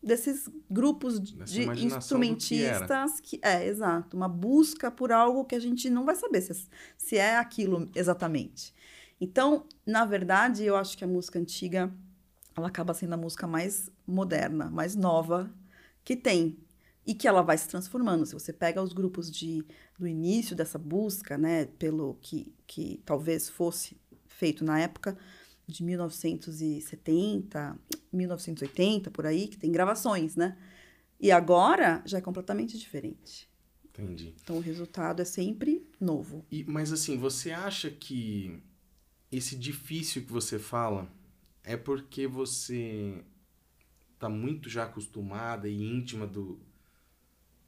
[0.03, 1.41] desses grupos de do
[1.75, 6.41] que instrumentistas que é exato, uma busca por algo que a gente não vai saber
[6.41, 8.73] se, se é aquilo exatamente.
[9.21, 11.93] Então, na verdade, eu acho que a música antiga
[12.57, 15.53] ela acaba sendo a música mais moderna, mais nova
[16.05, 16.59] que tem
[17.07, 18.27] e que ela vai se transformando.
[18.27, 19.65] Se você pega os grupos de
[19.99, 25.17] do início dessa busca, né, pelo que que talvez fosse feito na época
[25.67, 27.79] de 1970,
[28.13, 30.57] 1980 por aí, que tem gravações, né?
[31.19, 33.49] E agora já é completamente diferente.
[33.85, 34.35] Entendi.
[34.43, 36.45] Então o resultado é sempre novo.
[36.51, 38.63] E, mas assim, você acha que
[39.31, 41.11] esse difícil que você fala
[41.71, 43.23] é porque você
[44.19, 46.61] tá muito já acostumada e íntima do,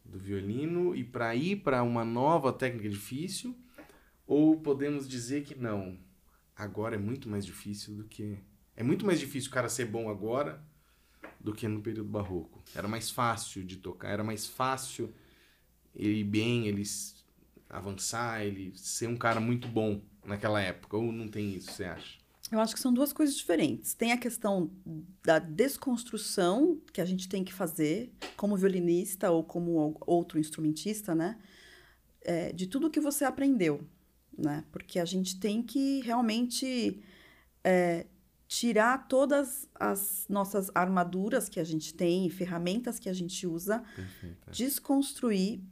[0.05, 3.57] do violino e para ir para uma nova técnica difícil?
[4.27, 5.97] Ou podemos dizer que não?
[6.57, 8.41] Agora é muito mais difícil do que.
[8.75, 10.61] É muito mais difícil o cara ser bom agora
[11.39, 12.61] do que no período barroco.
[12.75, 15.15] Era mais fácil de tocar, era mais fácil
[15.95, 16.83] ele ir bem, ele
[17.71, 20.97] avançar, ele ser um cara muito bom naquela época.
[20.97, 22.22] Ou não tem isso, você acha?
[22.53, 23.95] Eu acho que são duas coisas diferentes.
[23.95, 24.71] Tem a questão
[25.25, 31.39] da desconstrução que a gente tem que fazer como violinista ou como outro instrumentista, né?
[32.21, 33.81] É, de tudo que você aprendeu,
[34.37, 34.65] né?
[34.71, 37.03] Porque a gente tem que realmente
[37.65, 38.07] é,
[38.47, 44.37] tirar todas as nossas armaduras que a gente tem, ferramentas que a gente usa, Perfeito.
[44.47, 44.51] É.
[44.51, 45.63] desconstruir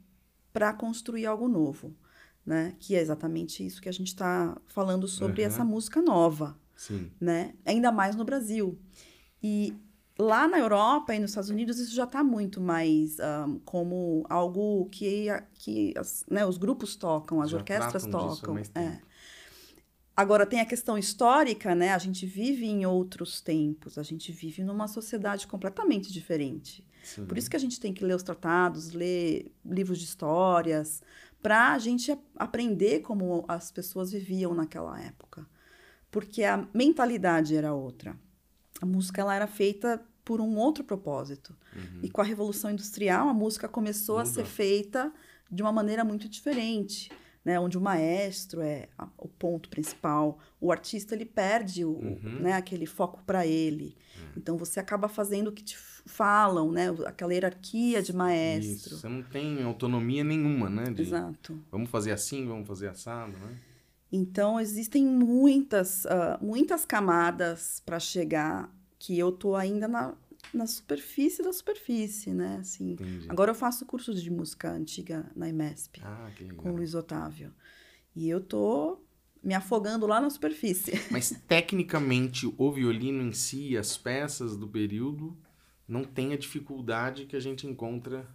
[0.51, 1.95] para construir algo novo,
[2.43, 2.75] né?
[2.79, 5.47] Que é exatamente isso que a gente está falando sobre uhum.
[5.47, 7.11] essa música nova, Sim.
[7.21, 7.53] né?
[7.63, 8.75] Ainda mais no Brasil.
[9.41, 9.71] E
[10.17, 14.89] lá na Europa e nos Estados Unidos isso já está muito mais um, como algo
[14.89, 18.57] que, que as, né, os grupos tocam, as já orquestras tocam.
[18.73, 18.99] É.
[20.17, 21.93] Agora tem a questão histórica, né?
[21.93, 26.83] A gente vive em outros tempos, a gente vive numa sociedade completamente diferente.
[27.03, 27.25] Sim.
[27.25, 31.03] Por isso que a gente tem que ler os tratados, ler livros de histórias,
[31.43, 35.45] para a gente aprender como as pessoas viviam naquela época
[36.11, 38.15] porque a mentalidade era outra.
[38.81, 41.55] A música ela era feita por um outro propósito.
[41.75, 42.01] Uhum.
[42.03, 44.29] E com a Revolução Industrial, a música começou Muda.
[44.29, 45.11] a ser feita
[45.49, 47.09] de uma maneira muito diferente.
[47.43, 48.87] Né, onde o maestro é
[49.17, 52.39] o ponto principal, o artista ele perde o, uhum.
[52.39, 53.97] né, aquele foco para ele.
[54.15, 54.33] Uhum.
[54.37, 58.93] Então você acaba fazendo o que te falam, né, aquela hierarquia de maestro.
[58.93, 58.97] Isso.
[58.99, 60.83] Você não tem autonomia nenhuma, né?
[60.91, 61.59] De, Exato.
[61.71, 63.57] Vamos fazer assim, vamos fazer assado, né?
[64.11, 70.13] Então, existem muitas, uh, muitas camadas para chegar que eu tô ainda na,
[70.53, 72.57] na superfície da superfície, né?
[72.59, 72.97] Assim,
[73.29, 77.53] agora eu faço curso de música antiga na IMESP ah, com o Luiz Otávio.
[78.15, 78.99] E eu tô
[79.41, 80.91] me afogando lá na superfície.
[81.09, 85.37] Mas tecnicamente o violino em si, as peças do período,
[85.87, 88.27] não tem a dificuldade que a gente encontra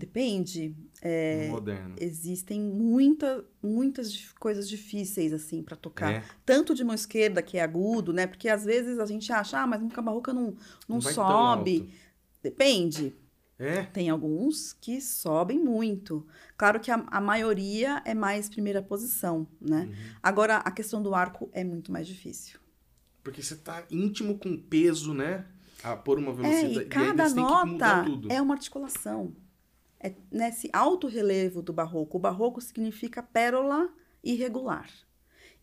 [0.00, 0.74] Depende.
[1.02, 1.94] É, moderno.
[1.98, 6.12] Existem muita, muitas coisas difíceis, assim, para tocar.
[6.12, 6.24] É.
[6.44, 8.26] Tanto de mão esquerda, que é agudo, né?
[8.26, 10.56] Porque às vezes a gente acha, ah, mas música barroca não,
[10.88, 11.92] não, não sobe.
[12.42, 13.14] Depende.
[13.58, 13.82] É?
[13.82, 16.26] Tem alguns que sobem muito.
[16.56, 19.82] Claro que a, a maioria é mais primeira posição, né?
[19.82, 19.94] Uhum.
[20.22, 22.58] Agora, a questão do arco é muito mais difícil.
[23.22, 25.44] Porque você tá íntimo com peso, né?
[25.82, 26.78] A pôr uma velocidade.
[26.78, 29.36] É, e cada e nota é uma articulação
[30.02, 32.16] é nesse alto relevo do barroco.
[32.16, 33.88] O barroco significa pérola
[34.24, 34.88] irregular.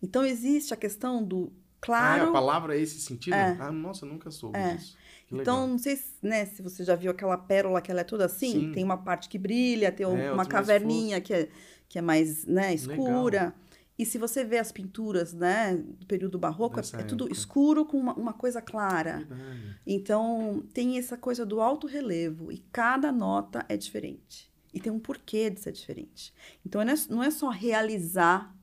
[0.01, 2.25] Então existe a questão do claro.
[2.25, 3.33] Ah, a palavra é esse sentido?
[3.33, 3.57] É.
[3.59, 4.75] Ah, nossa, nunca soube é.
[4.75, 4.95] disso.
[5.31, 8.25] então, não sei se, né, se você já viu aquela pérola que ela é toda
[8.25, 8.71] assim, Sim.
[8.71, 11.49] tem uma parte que brilha, tem é, uma caverninha que é,
[11.89, 13.39] que é mais né, escura.
[13.39, 13.53] Legal.
[13.97, 17.97] E se você vê as pinturas, né, do período barroco, é, é tudo escuro com
[17.97, 19.25] uma, uma coisa clara.
[19.27, 19.79] Verdade.
[19.87, 24.51] Então, tem essa coisa do alto relevo e cada nota é diferente.
[24.71, 26.31] E tem um porquê de ser diferente.
[26.63, 28.55] Então, não é, não é só realizar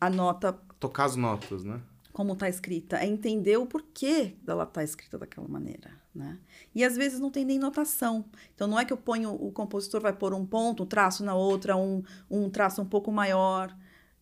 [0.00, 0.52] a nota.
[0.80, 1.80] Tocar as notas, né?
[2.12, 2.96] Como está escrita.
[2.96, 5.90] É entender o porquê dela estar tá escrita daquela maneira.
[6.12, 6.36] Né?
[6.74, 8.24] E às vezes não tem nem notação.
[8.54, 11.34] Então, não é que eu ponho, o compositor vai pôr um ponto, um traço na
[11.36, 13.72] outra, um, um traço um pouco maior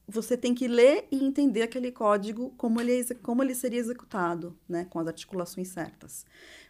[0.07, 4.57] você tem que ler e entender aquele código como ele, é como ele seria executado,
[4.69, 6.27] né, com as articulações certas.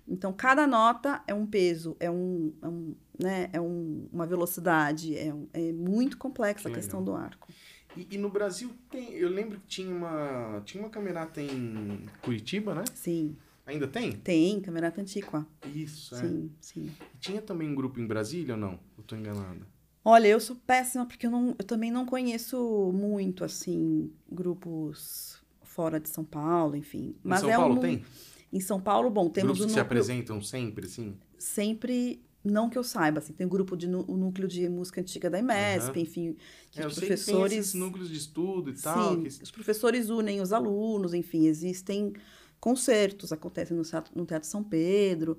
[0.07, 5.17] Então, cada nota é um peso, é, um, é, um, né, é um, uma velocidade,
[5.17, 7.49] é, um, é muito complexa que a questão do arco.
[7.97, 12.75] E, e, no Brasil tem, eu lembro que tinha uma, tinha uma camerata em Curitiba,
[12.75, 12.85] né?
[12.95, 13.37] Sim.
[13.67, 14.13] Ainda tem?
[14.13, 15.47] Tem, Camerata Antiqua.
[15.75, 16.19] Isso, é.
[16.19, 16.91] Sim, sim.
[17.15, 18.79] E tinha também um grupo em Brasília ou não?
[18.99, 19.67] Eu tô enganada.
[20.05, 25.99] Olha, eu sou péssima porque eu, não, eu também não conheço muito, assim, grupos fora
[25.99, 27.17] de São Paulo, enfim.
[27.23, 27.81] Mas em São é Paulo um...
[27.81, 28.05] tem?
[28.53, 29.69] Em São Paulo, bom, temos Grupos um núcleo...
[29.69, 31.17] que se apresentam sempre, sim?
[31.39, 35.31] Sempre, não que eu saiba, assim, tem um grupo de o núcleo de música antiga
[35.31, 36.03] da IMESP, uhum.
[36.03, 36.37] enfim,
[36.71, 37.53] que é, os professores...
[37.53, 39.15] Que esses núcleos de estudo e tal.
[39.15, 39.43] Sim, que...
[39.43, 42.13] os professores unem os alunos, enfim, existem
[42.61, 45.39] concertos, acontecem no Teatro, no Teatro São Pedro,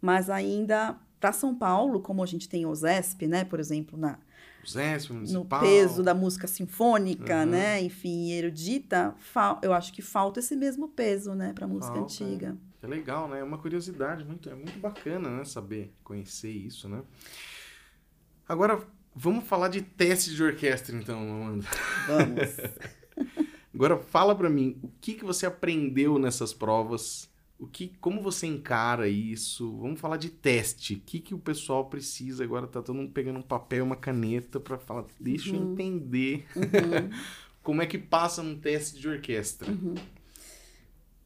[0.00, 4.18] mas ainda para São Paulo, como a gente tem o ZESP, né, por exemplo, na
[4.68, 7.46] ZESP, no peso da música sinfônica, uhum.
[7.46, 9.14] né, enfim, erudita,
[9.62, 12.58] eu acho que falta esse mesmo peso, né, para música falta, antiga.
[12.82, 12.84] É.
[12.84, 13.40] é legal, né?
[13.40, 17.02] É uma curiosidade muito, é muito bacana, né, saber, conhecer isso, né?
[18.46, 18.78] Agora
[19.16, 21.64] vamos falar de teste de orquestra, então, Amanda.
[22.06, 23.46] Vamos.
[23.72, 28.46] Agora fala para mim, o que que você aprendeu nessas provas o que, como você
[28.46, 29.76] encara isso?
[29.78, 30.94] Vamos falar de teste.
[30.94, 32.66] O que, que o pessoal precisa agora?
[32.66, 35.06] Tá todo mundo pegando um papel, uma caneta para falar.
[35.18, 35.56] Deixa uhum.
[35.56, 37.10] eu entender uhum.
[37.62, 39.70] como é que passa um teste de orquestra.
[39.70, 39.94] Uhum.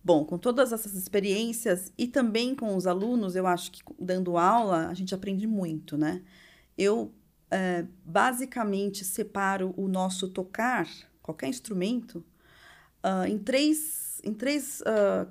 [0.04, 4.88] Bom, com todas essas experiências e também com os alunos, eu acho que dando aula
[4.88, 6.22] a gente aprende muito, né?
[6.76, 7.12] Eu
[7.50, 10.88] é, basicamente separo o nosso tocar,
[11.22, 12.24] qualquer instrumento,
[13.04, 15.30] uh, em três, em três uh,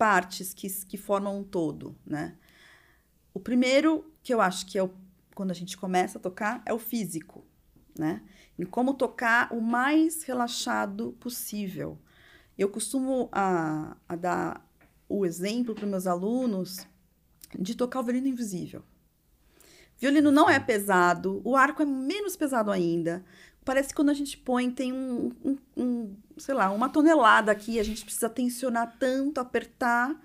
[0.00, 2.34] partes que, que formam um todo, né?
[3.34, 4.90] O primeiro, que eu acho que é o,
[5.34, 7.44] quando a gente começa a tocar, é o físico,
[7.98, 8.22] né?
[8.58, 11.98] Em como tocar o mais relaxado possível.
[12.56, 14.66] Eu costumo a, a dar
[15.06, 16.88] o exemplo para meus alunos
[17.58, 18.82] de tocar o violino invisível.
[19.98, 23.22] Violino não é pesado, o arco é menos pesado ainda.
[23.64, 27.78] Parece que quando a gente põe, tem um, um, um sei lá, uma tonelada aqui,
[27.78, 30.18] a gente precisa tensionar tanto, apertar,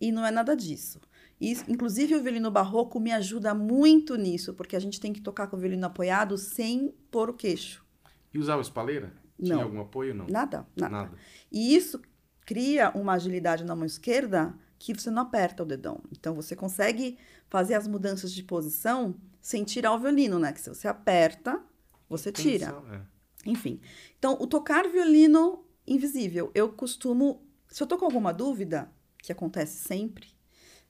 [0.00, 1.00] e não é nada disso.
[1.40, 5.46] E, inclusive, o violino barroco me ajuda muito nisso, porque a gente tem que tocar
[5.46, 7.84] com o violino apoiado sem pôr o queixo.
[8.32, 9.12] E usava espalheira?
[9.42, 9.62] Tinha não.
[9.62, 10.14] algum apoio?
[10.14, 10.26] Não.
[10.26, 11.16] Nada, nada, nada.
[11.50, 12.00] E isso
[12.44, 16.02] cria uma agilidade na mão esquerda que você não aperta o dedão.
[16.12, 17.18] Então, você consegue
[17.48, 20.52] fazer as mudanças de posição sem tirar o violino, né?
[20.52, 21.62] Que se você aperta,
[22.10, 22.74] você tira.
[22.92, 23.00] é.
[23.46, 23.80] Enfim.
[24.18, 26.50] Então, o tocar violino invisível.
[26.54, 27.42] Eu costumo.
[27.68, 30.28] Se eu tô com alguma dúvida, que acontece sempre,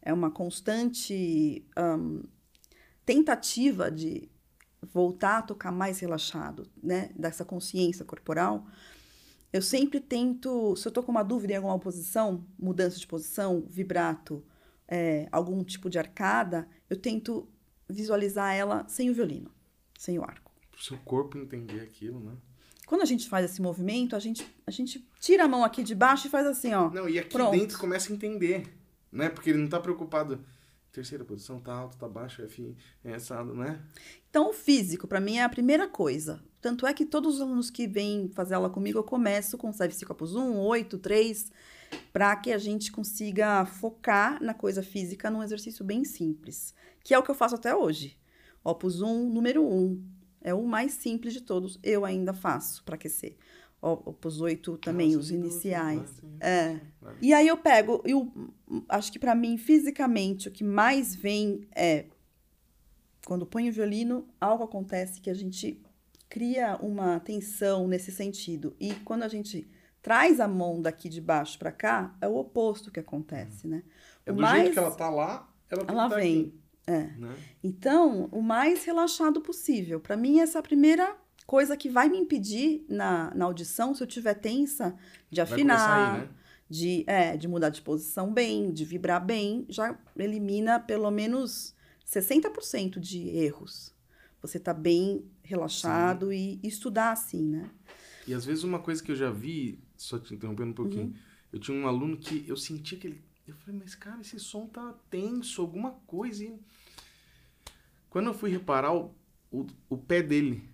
[0.00, 2.22] é uma constante um,
[3.04, 4.30] tentativa de
[4.82, 7.10] voltar a tocar mais relaxado, né?
[7.14, 8.66] Dessa consciência corporal.
[9.52, 13.64] Eu sempre tento, se eu tô com uma dúvida em alguma posição, mudança de posição,
[13.68, 14.44] vibrato,
[14.86, 17.48] é, algum tipo de arcada, eu tento
[17.88, 19.50] visualizar ela sem o violino,
[19.98, 20.49] sem o arco.
[20.80, 22.32] Seu corpo entender aquilo, né?
[22.86, 25.94] Quando a gente faz esse movimento, a gente, a gente tira a mão aqui de
[25.94, 26.90] baixo e faz assim, ó.
[26.90, 27.52] Não, e aqui Pronto.
[27.52, 28.66] dentro começa a entender,
[29.12, 29.28] né?
[29.28, 30.44] Porque ele não está preocupado.
[30.90, 32.74] Terceira posição, tá alto, tá baixo, F,
[33.04, 33.80] é essa, né?
[34.28, 36.42] Então, o físico, para mim, é a primeira coisa.
[36.60, 39.94] Tanto é que todos os alunos que vêm fazer aula comigo, eu começo com 7
[39.94, 41.52] ciclos 1, 8, 3,
[42.12, 46.74] para que a gente consiga focar na coisa física num exercício bem simples,
[47.04, 48.18] que é o que eu faço até hoje.
[48.64, 50.04] Opus 1, número 1,
[50.42, 51.78] é o mais simples de todos.
[51.82, 53.36] Eu ainda faço para aquecer.
[53.82, 56.22] Opus 8 também, Nossa, os iniciais.
[56.38, 56.78] É.
[57.20, 58.30] E aí eu pego, eu
[58.88, 62.06] acho que para mim, fisicamente, o que mais vem é
[63.26, 65.82] quando põe o violino, algo acontece que a gente
[66.28, 68.74] cria uma tensão nesse sentido.
[68.78, 69.68] E quando a gente
[70.02, 73.82] traz a mão daqui de baixo para cá, é o oposto que acontece, né?
[74.26, 74.62] É do mais...
[74.62, 76.40] jeito que ela tá lá, ela, ela vem.
[76.40, 76.60] Aqui.
[76.90, 77.02] É.
[77.16, 77.36] Né?
[77.62, 80.00] Então, o mais relaxado possível.
[80.00, 81.16] Para mim, essa é a primeira
[81.46, 84.96] coisa que vai me impedir na, na audição, se eu tiver tensa,
[85.30, 86.28] de afinar, né?
[86.68, 91.74] de, é, de mudar de posição bem, de vibrar bem, já elimina pelo menos
[92.06, 93.94] 60% de erros.
[94.42, 97.70] Você tá bem relaxado e, e, estudar assim, né?
[98.26, 101.14] E às vezes uma coisa que eu já vi, só te interrompendo um pouquinho, uhum.
[101.52, 104.66] eu tinha um aluno que eu sentia que ele eu falei, mas cara, esse som
[104.66, 106.44] tá tenso, alguma coisa.
[106.44, 106.54] E...
[108.10, 109.14] Quando eu fui reparar o,
[109.50, 110.68] o, o, pé dele,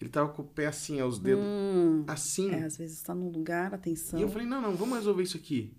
[0.00, 2.50] ele tava com o pé assim, os dedos hum, assim.
[2.50, 4.18] É, às vezes tá num lugar, atenção.
[4.18, 5.76] E eu falei, não, não, vamos resolver isso aqui.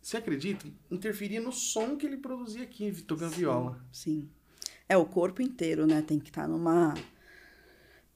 [0.00, 0.66] Você acredita?
[0.90, 3.84] Interferia no som que ele produzia aqui, tocando sim, viola.
[3.92, 4.28] Sim.
[4.88, 6.00] É, o corpo inteiro, né?
[6.00, 6.94] Tem que estar tá numa...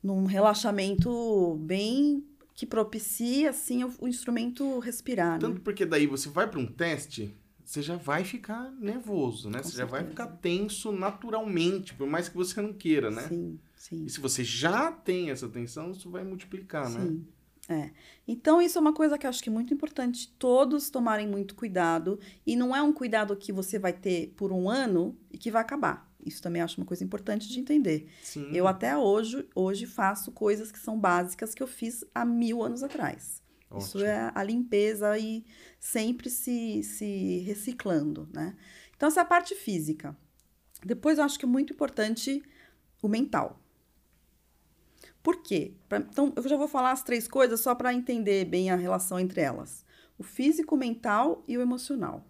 [0.02, 5.60] Num relaxamento bem que propicia, assim, o, o instrumento respirar, Tanto né?
[5.62, 7.34] porque daí você vai para um teste
[7.74, 9.58] você já vai ficar nervoso, né?
[9.58, 9.78] Com você certeza.
[9.78, 13.22] já vai ficar tenso naturalmente, por mais que você não queira, né?
[13.28, 14.04] Sim, sim.
[14.04, 16.98] E se você já tem essa tensão, isso vai multiplicar, sim.
[16.98, 17.04] né?
[17.06, 17.26] Sim.
[17.66, 17.90] É.
[18.28, 21.54] Então, isso é uma coisa que eu acho que é muito importante todos tomarem muito
[21.54, 22.20] cuidado.
[22.46, 25.62] E não é um cuidado que você vai ter por um ano e que vai
[25.62, 26.08] acabar.
[26.24, 28.08] Isso também acho uma coisa importante de entender.
[28.22, 28.50] Sim.
[28.52, 32.82] Eu até hoje, hoje faço coisas que são básicas que eu fiz há mil anos
[32.82, 33.42] atrás.
[33.74, 33.86] Ótimo.
[33.86, 35.44] Isso é a limpeza e
[35.80, 38.56] sempre se, se reciclando, né?
[38.96, 40.16] Então, essa é a parte física.
[40.84, 42.42] Depois, eu acho que é muito importante
[43.02, 43.60] o mental.
[45.22, 45.74] Por quê?
[45.88, 49.18] Pra, então, eu já vou falar as três coisas só para entender bem a relação
[49.18, 49.84] entre elas:
[50.18, 52.24] o físico, o mental e o emocional.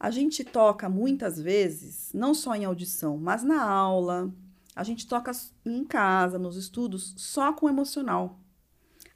[0.00, 4.32] A gente toca muitas vezes, não só em audição, mas na aula,
[4.74, 5.30] a gente toca
[5.64, 8.41] em casa, nos estudos, só com o emocional.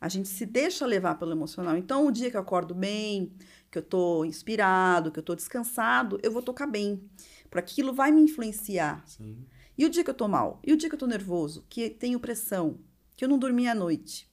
[0.01, 1.77] A gente se deixa levar pelo emocional.
[1.77, 3.33] Então, o dia que eu acordo bem,
[3.71, 7.03] que eu tô inspirado, que eu tô descansado, eu vou tocar bem.
[7.51, 9.03] Porque aquilo vai me influenciar.
[9.07, 9.47] Sim.
[9.77, 10.61] E o dia que eu tô mal?
[10.65, 11.65] E o dia que eu tô nervoso?
[11.69, 12.79] Que tenho pressão?
[13.17, 14.31] Que eu não dormi à noite?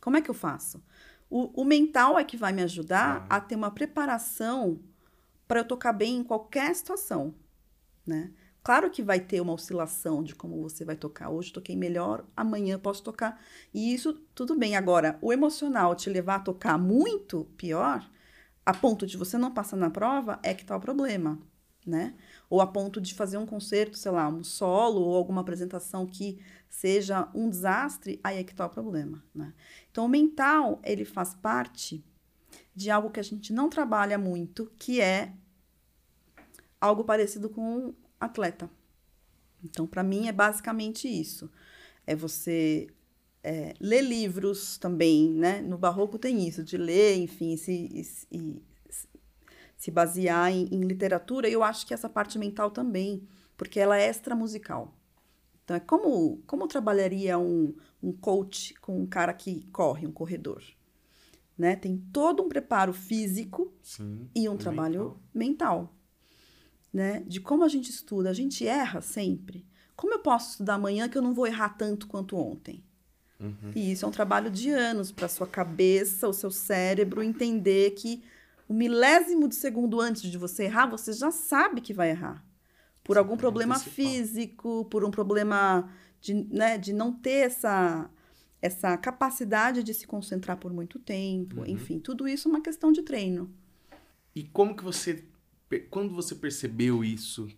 [0.00, 0.82] Como é que eu faço?
[1.28, 3.36] O, o mental é que vai me ajudar ah.
[3.36, 4.80] a ter uma preparação
[5.46, 7.34] para eu tocar bem em qualquer situação,
[8.06, 8.32] né?
[8.62, 11.30] Claro que vai ter uma oscilação de como você vai tocar.
[11.30, 13.40] Hoje toquei melhor, amanhã posso tocar.
[13.72, 14.76] E isso tudo bem.
[14.76, 18.08] Agora, o emocional te levar a tocar muito pior,
[18.64, 21.38] a ponto de você não passar na prova, é que tá o problema,
[21.86, 22.14] né?
[22.50, 26.38] Ou a ponto de fazer um concerto, sei lá, um solo ou alguma apresentação que
[26.68, 29.54] seja um desastre, aí é que tá o problema, né?
[29.90, 32.04] Então, o mental, ele faz parte
[32.74, 35.32] de algo que a gente não trabalha muito, que é
[36.80, 38.70] algo parecido com atleta.
[39.64, 41.50] Então, para mim, é basicamente isso.
[42.06, 42.88] É você
[43.42, 45.60] é, ler livros também, né?
[45.62, 48.62] No barroco tem isso, de ler, enfim, se, se,
[49.76, 51.48] se basear em, em literatura.
[51.48, 54.94] E eu acho que essa parte mental também, porque ela é extra musical.
[55.64, 60.62] Então, é como, como trabalharia um, um coach com um cara que corre, um corredor.
[61.56, 61.76] Né?
[61.76, 65.78] Tem todo um preparo físico Sim, e um trabalho mental.
[65.82, 65.99] mental
[66.92, 67.22] né?
[67.26, 69.64] De como a gente estuda, a gente erra sempre.
[69.96, 72.82] Como eu posso estudar amanhã que eu não vou errar tanto quanto ontem?
[73.38, 73.72] Uhum.
[73.74, 78.22] E isso é um trabalho de anos para sua cabeça, o seu cérebro entender que
[78.68, 82.44] o milésimo de segundo antes de você errar, você já sabe que vai errar.
[83.02, 88.08] Por algum problema físico, por um problema de, né, de não ter essa,
[88.60, 91.60] essa capacidade de se concentrar por muito tempo.
[91.60, 91.66] Uhum.
[91.66, 93.50] Enfim, tudo isso é uma questão de treino.
[94.34, 95.24] E como que você
[95.78, 97.48] quando você percebeu isso?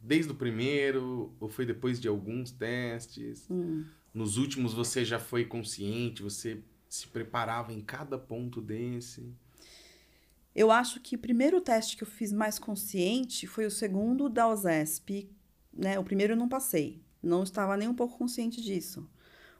[0.00, 3.46] Desde o primeiro ou foi depois de alguns testes?
[3.50, 3.84] Hum.
[4.14, 6.22] Nos últimos você já foi consciente?
[6.22, 9.32] Você se preparava em cada ponto desse?
[10.54, 14.48] Eu acho que o primeiro teste que eu fiz mais consciente foi o segundo da
[14.48, 15.30] OSESP.
[15.72, 15.98] Né?
[15.98, 17.02] O primeiro eu não passei.
[17.22, 19.08] Não estava nem um pouco consciente disso.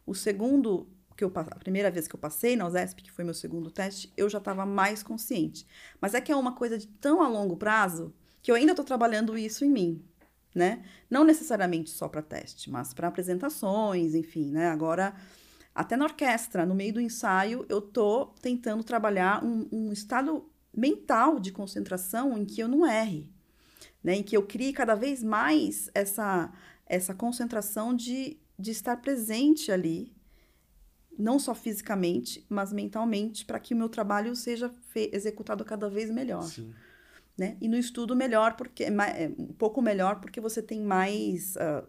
[0.05, 0.89] O segundo
[1.21, 4.11] que eu a primeira vez que eu passei na USESP, que foi meu segundo teste,
[4.17, 5.67] eu já estava mais consciente.
[6.01, 8.85] Mas é que é uma coisa de tão a longo prazo que eu ainda estou
[8.85, 10.03] trabalhando isso em mim,
[10.55, 10.83] né?
[11.11, 14.69] Não necessariamente só para teste, mas para apresentações, enfim, né?
[14.69, 15.15] Agora,
[15.75, 21.39] até na orquestra, no meio do ensaio, eu tô tentando trabalhar um, um estado mental
[21.39, 23.31] de concentração em que eu não erre,
[24.03, 24.15] né?
[24.15, 26.51] Em que eu crie cada vez mais essa
[26.87, 30.13] essa concentração de, de estar presente ali
[31.21, 36.43] não só fisicamente, mas mentalmente, para que o meu trabalho seja executado cada vez melhor.
[36.43, 36.73] Sim.
[37.37, 37.57] Né?
[37.61, 38.91] E no estudo melhor, porque é,
[39.39, 41.87] um pouco melhor, porque você tem mais uh,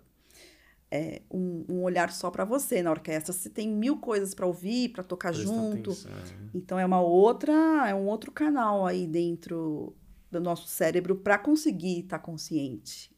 [0.90, 3.34] é, um, um, olhar só para você na orquestra.
[3.34, 5.92] Você tem mil coisas para ouvir, para tocar Presta junto.
[5.92, 6.12] Atenção.
[6.12, 6.50] É.
[6.54, 9.96] Então é uma outra, é um outro canal aí dentro
[10.30, 13.12] do nosso cérebro para conseguir estar tá consciente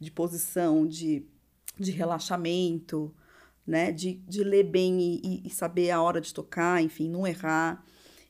[0.00, 1.24] de posição, de,
[1.78, 3.14] de relaxamento
[3.66, 3.92] né?
[3.92, 7.84] De, de ler bem e, e, saber a hora de tocar, enfim, não errar.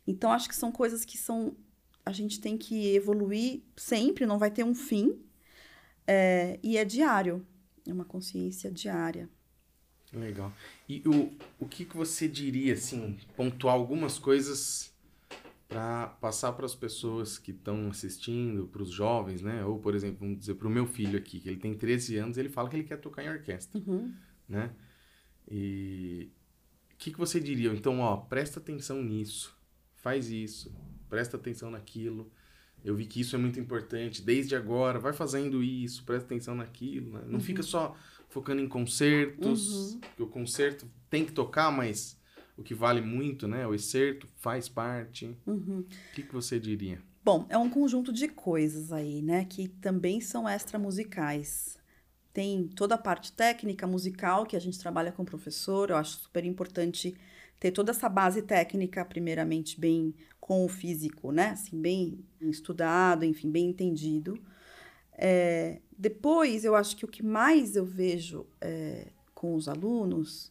[0.07, 1.57] Então, acho que são coisas que são.
[2.05, 5.21] A gente tem que evoluir sempre, não vai ter um fim.
[6.07, 7.47] É, e é diário.
[7.87, 9.29] É uma consciência diária.
[10.13, 10.53] Legal.
[10.89, 14.93] E o, o que, que você diria, assim, pontuar algumas coisas
[15.73, 19.65] para passar para as pessoas que estão assistindo, para os jovens, né?
[19.65, 22.37] Ou, por exemplo, vamos dizer, para o meu filho aqui, que ele tem 13 anos,
[22.37, 24.13] ele fala que ele quer tocar em orquestra, uhum.
[24.47, 24.71] né?
[25.51, 26.31] E
[26.93, 27.73] o que, que você diria?
[27.73, 29.57] Então, ó, presta atenção nisso,
[29.97, 30.73] faz isso,
[31.09, 32.31] presta atenção naquilo.
[32.85, 34.23] Eu vi que isso é muito importante.
[34.23, 37.13] Desde agora, vai fazendo isso, presta atenção naquilo.
[37.13, 37.23] Né?
[37.27, 37.41] Não uhum.
[37.41, 37.97] fica só
[38.29, 40.01] focando em concertos, uhum.
[40.17, 42.19] que o concerto tem que tocar, mas
[42.57, 43.67] o que vale muito, né?
[43.67, 45.37] O excerto faz parte.
[45.47, 45.81] Uhum.
[45.81, 47.01] O que, que você diria?
[47.25, 49.45] Bom, é um conjunto de coisas aí, né?
[49.45, 51.79] Que também são extra musicais.
[52.33, 55.91] Tem toda a parte técnica, musical, que a gente trabalha com o professor.
[55.91, 57.15] Eu acho super importante
[57.61, 61.51] ter toda essa base técnica, primeiramente, bem com o físico, né?
[61.51, 64.37] Assim, bem estudado, enfim, bem entendido.
[65.13, 70.51] É, depois, eu acho que o que mais eu vejo é, com os alunos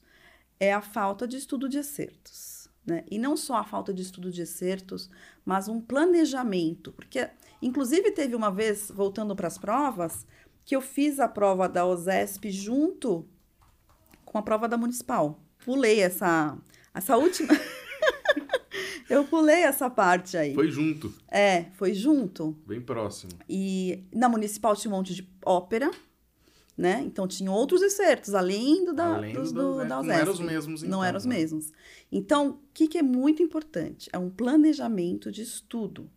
[0.59, 2.69] é a falta de estudo de excertos.
[2.85, 3.03] Né?
[3.09, 5.09] E não só a falta de estudo de excertos,
[5.43, 6.91] mas um planejamento.
[6.93, 7.29] Porque,
[7.61, 10.25] inclusive, teve uma vez, voltando para as provas,
[10.65, 13.27] que eu fiz a prova da OSESP junto
[14.25, 15.39] com a prova da Municipal.
[15.65, 16.57] Pulei essa,
[16.93, 17.49] essa última.
[19.09, 20.53] eu pulei essa parte aí.
[20.53, 21.13] Foi junto.
[21.27, 22.55] É, foi junto.
[22.65, 23.31] Bem próximo.
[23.49, 25.91] E na Municipal tinha um monte de ópera,
[26.77, 27.03] né?
[27.05, 30.07] Então tinha outros excertos, além do da, além dos, do, do, da OSESP.
[30.07, 30.97] Não eram os mesmos, então.
[30.97, 31.35] Não eram os né?
[31.35, 31.71] mesmos.
[32.11, 34.09] Então, o que, que é muito importante?
[34.13, 36.09] É um planejamento de estudo.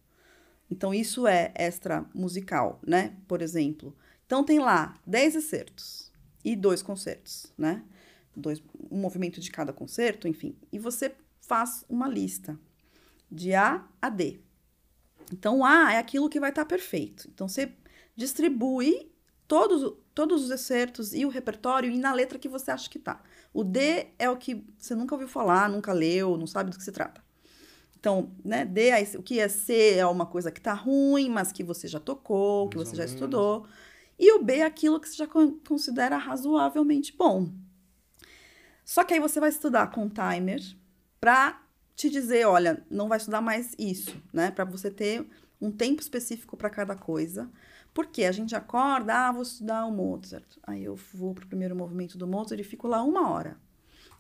[0.71, 3.17] Então, isso é extra musical, né?
[3.29, 3.95] Por exemplo,
[4.27, 6.13] então tem lá 10 excertos
[6.45, 7.83] e dois concertos, né?
[8.37, 10.57] Dois, um movimento de cada concerto, enfim.
[10.73, 12.59] E você faz uma lista.
[13.31, 14.41] de A a D.
[15.33, 17.29] Então, A é aquilo que vai estar tá perfeito.
[17.33, 17.73] Então, você
[18.15, 19.11] distribui
[19.49, 23.23] todos, todos os excertos e o repertório e na letra que você acha que tá.
[23.53, 26.85] O D é o que você nunca ouviu falar, nunca leu, não sabe do que
[26.85, 27.23] se trata.
[27.99, 31.65] Então, né, D, o que é C é uma coisa que tá ruim, mas que
[31.65, 33.67] você já tocou, que você já estudou.
[34.19, 37.53] E o B é aquilo que você já considera razoavelmente bom.
[38.85, 40.61] Só que aí você vai estudar com timer
[41.21, 41.61] para
[41.97, 44.51] te dizer, olha, não vai estudar mais isso, né?
[44.51, 45.27] Para você ter
[45.61, 47.51] um tempo específico para cada coisa.
[47.93, 50.59] Porque a gente acorda, ah, vou estudar o Mozart.
[50.65, 53.57] Aí eu vou pro primeiro movimento do Mozart e fico lá uma hora.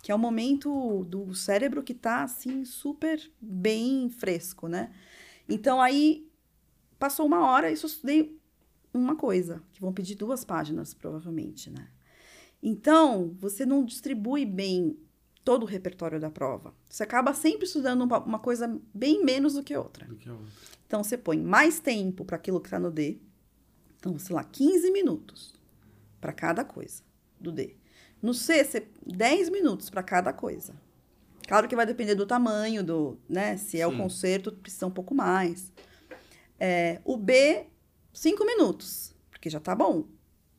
[0.03, 4.92] Que é o momento do cérebro que tá, assim, super bem fresco, né?
[5.49, 6.30] Então, aí,
[6.99, 8.40] passou uma hora e só estudei
[8.99, 11.88] uma coisa, que vão pedir duas páginas, provavelmente, né?
[12.62, 14.97] Então, você não distribui bem
[15.45, 16.74] todo o repertório da prova.
[16.88, 20.07] Você acaba sempre estudando uma, coisa bem menos do que outra.
[20.07, 20.47] Do que outra.
[20.86, 23.18] Então, você põe mais tempo para aquilo que está no D,
[24.05, 25.55] então, sei lá, 15 minutos
[26.20, 27.03] para cada coisa
[27.40, 27.74] do D.
[28.20, 30.74] No C, você, 10 minutos para cada coisa.
[31.49, 33.57] Claro que vai depender do tamanho, do, né?
[33.57, 33.95] Se é Sim.
[33.95, 35.72] o concerto, precisa um pouco mais.
[36.61, 37.66] É, o B,
[38.14, 40.06] 5 minutos, porque já tá bom,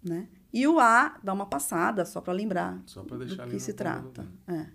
[0.03, 0.27] né?
[0.53, 4.25] E o A, dá uma passada só para lembrar só deixar do que se trata.
[4.47, 4.67] É.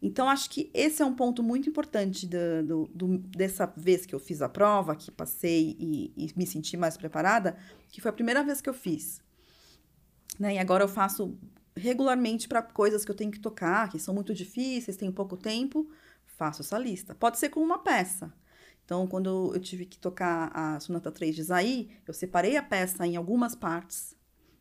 [0.00, 4.12] Então, acho que esse é um ponto muito importante do, do, do, dessa vez que
[4.12, 7.56] eu fiz a prova, que passei e, e, me senti mais preparada,
[7.88, 9.22] que foi a primeira vez que eu fiz.
[10.40, 10.56] Né?
[10.56, 11.38] E agora eu faço
[11.76, 15.88] regularmente para coisas que eu tenho que tocar, que são muito difíceis, tenho pouco tempo,
[16.36, 17.14] faço essa lista.
[17.14, 18.34] Pode ser com uma peça.
[18.92, 23.06] Então, quando eu tive que tocar a Sonata 3 de Isaí, eu separei a peça
[23.06, 24.14] em algumas partes,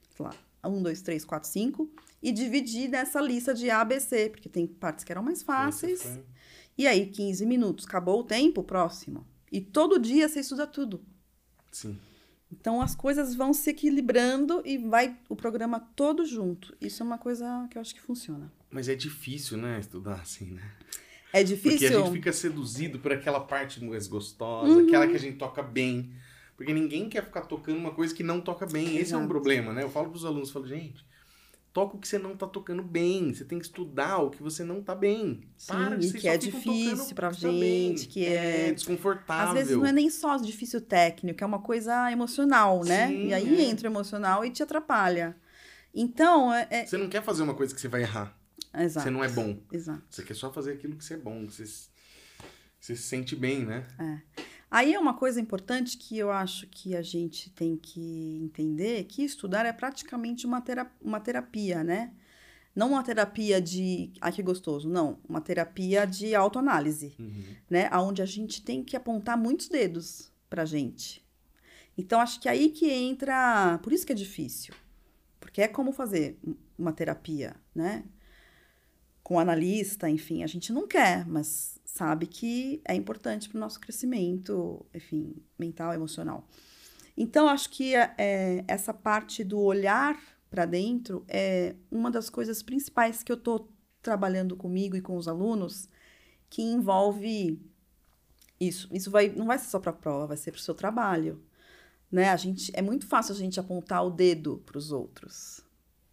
[0.10, 1.92] sei lá, 1, 2, 3, 4, 5,
[2.24, 6.18] e dividi nessa lista de A, B, C, porque tem partes que eram mais fáceis.
[6.78, 9.28] E aí, 15 minutos, acabou o tempo, próximo.
[9.52, 11.04] E todo dia você estuda tudo.
[11.70, 12.00] Sim.
[12.50, 16.74] Então as coisas vão se equilibrando e vai o programa todo junto.
[16.80, 18.50] Isso é uma coisa que eu acho que funciona.
[18.70, 20.72] Mas é difícil, né, estudar assim, né?
[21.34, 21.80] É difícil.
[21.80, 24.88] Porque a gente fica seduzido por aquela parte mais gostosa, uhum.
[24.88, 26.12] aquela que a gente toca bem.
[26.58, 28.84] Porque ninguém quer ficar tocando uma coisa que não toca bem.
[28.84, 29.02] Exato.
[29.02, 29.84] Esse é um problema, né?
[29.84, 31.04] Eu falo para os alunos, falo, gente,
[31.74, 33.34] toca o que você não tá tocando bem.
[33.34, 35.42] Você tem que estudar o que você não tá bem.
[35.58, 38.70] Sim, Para, e que é difícil pra gente, que é...
[38.70, 38.72] é...
[38.74, 39.48] desconfortável.
[39.48, 43.08] Às vezes não é nem só difícil técnico, é uma coisa emocional, né?
[43.08, 43.64] Sim, e aí é.
[43.64, 45.36] entra o emocional e te atrapalha.
[45.94, 46.86] Então, é, é...
[46.86, 48.38] Você não quer fazer uma coisa que você vai errar.
[48.74, 49.04] Exato.
[49.04, 49.60] Você não é bom.
[49.72, 50.04] Exato.
[50.10, 53.66] Você quer só fazer aquilo que você é bom, que você, você se sente bem,
[53.66, 53.86] né?
[54.00, 54.44] É.
[54.72, 59.22] Aí é uma coisa importante que eu acho que a gente tem que entender que
[59.22, 62.14] estudar é praticamente uma, terapia, uma terapia, né?
[62.74, 67.44] Não uma terapia de, ai que gostoso, não, uma terapia de autoanálise, uhum.
[67.70, 67.90] né?
[67.94, 71.22] Onde a gente tem que apontar muitos dedos pra gente.
[71.98, 74.74] Então acho que aí que entra, por isso que é difícil.
[75.38, 76.40] Porque é como fazer
[76.78, 78.06] uma terapia, né?
[79.32, 83.80] Com analista, enfim, a gente não quer, mas sabe que é importante para o nosso
[83.80, 86.46] crescimento, enfim, mental, emocional.
[87.16, 90.20] Então, acho que é, essa parte do olhar
[90.50, 93.72] para dentro é uma das coisas principais que eu estou
[94.02, 95.88] trabalhando comigo e com os alunos,
[96.50, 97.58] que envolve
[98.60, 98.90] isso.
[98.92, 101.42] Isso vai, não vai ser só para a prova, vai ser para o seu trabalho.
[102.12, 102.30] Né?
[102.30, 105.62] A gente, é muito fácil a gente apontar o dedo para os outros.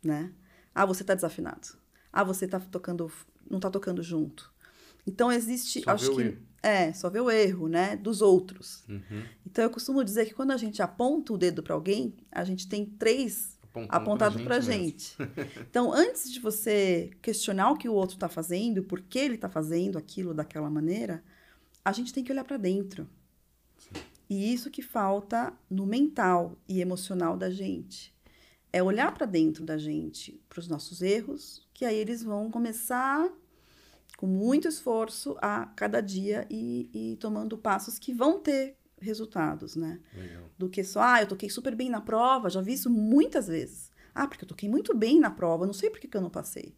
[0.05, 0.33] Né?
[0.73, 1.88] Ah, você está desafinado.
[2.13, 3.11] Ah, você tá tocando,
[3.49, 4.53] não está tocando junto.
[5.07, 6.39] Então existe, só acho que erro.
[6.63, 8.85] é, só ver o erro, né, dos outros.
[8.89, 9.23] Uhum.
[9.47, 12.69] Então eu costumo dizer que quando a gente aponta o dedo para alguém, a gente
[12.69, 15.17] tem três Apontando apontado para gente.
[15.19, 15.31] gente.
[15.71, 19.49] então antes de você questionar o que o outro está fazendo, por que ele está
[19.49, 21.23] fazendo aquilo daquela maneira,
[21.85, 23.09] a gente tem que olhar para dentro.
[23.77, 24.01] Sim.
[24.29, 28.15] E isso que falta no mental e emocional da gente.
[28.71, 33.33] É olhar para dentro da gente, para os nossos erros, que aí eles vão começar
[34.17, 40.01] com muito esforço a cada dia e, e tomando passos que vão ter resultados, né?
[40.13, 40.43] Legal.
[40.59, 43.93] Do que só, ah, eu toquei super bem na prova, já vi isso muitas vezes.
[44.13, 46.29] Ah, porque eu toquei muito bem na prova, não sei por que, que eu não
[46.29, 46.75] passei.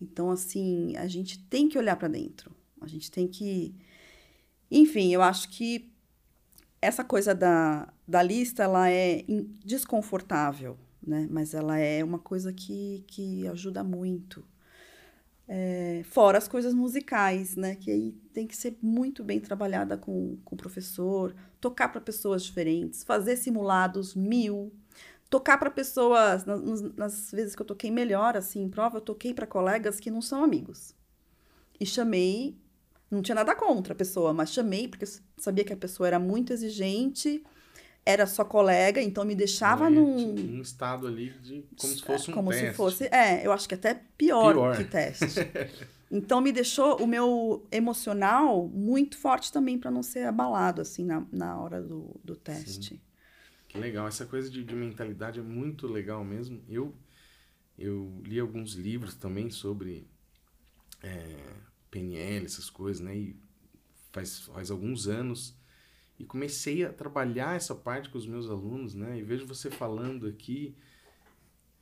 [0.00, 2.50] Então, assim, a gente tem que olhar para dentro.
[2.80, 3.72] A gente tem que.
[4.68, 5.94] Enfim, eu acho que
[6.82, 9.24] essa coisa da, da lista, ela é
[9.64, 10.76] desconfortável,
[11.06, 11.26] né?
[11.30, 14.44] Mas ela é uma coisa que, que ajuda muito.
[15.46, 17.76] É, fora as coisas musicais, né?
[17.76, 22.42] Que aí tem que ser muito bem trabalhada com, com o professor, tocar para pessoas
[22.42, 24.72] diferentes, fazer simulados mil,
[25.28, 26.44] tocar para pessoas.
[26.44, 30.10] Nas, nas, vezes que eu toquei melhor, assim, em prova, eu toquei para colegas que
[30.10, 30.94] não são amigos.
[31.78, 32.56] E chamei
[33.10, 36.52] Não tinha nada contra a pessoa, mas chamei porque sabia que a pessoa era muito
[36.52, 37.44] exigente,
[38.06, 40.34] era só colega, então me deixava num.
[40.34, 41.64] Um estado ali de.
[41.78, 42.66] Como se fosse um como teste.
[42.66, 43.04] se fosse.
[43.06, 44.76] É, eu acho que até pior, Pior.
[44.76, 45.40] que teste.
[46.10, 51.26] então me deixou o meu emocional muito forte também para não ser abalado, assim, na,
[51.32, 53.00] na hora do, do teste.
[53.68, 54.06] Que legal.
[54.06, 56.62] Essa coisa de, de mentalidade é muito legal mesmo.
[56.68, 56.94] Eu,
[57.78, 60.06] eu li alguns livros também sobre
[61.02, 61.36] é,
[61.90, 63.16] PNL, essas coisas, né?
[63.16, 63.36] E
[64.12, 65.56] faz, faz alguns anos.
[66.18, 69.18] E comecei a trabalhar essa parte com os meus alunos, né?
[69.18, 70.76] E vejo você falando aqui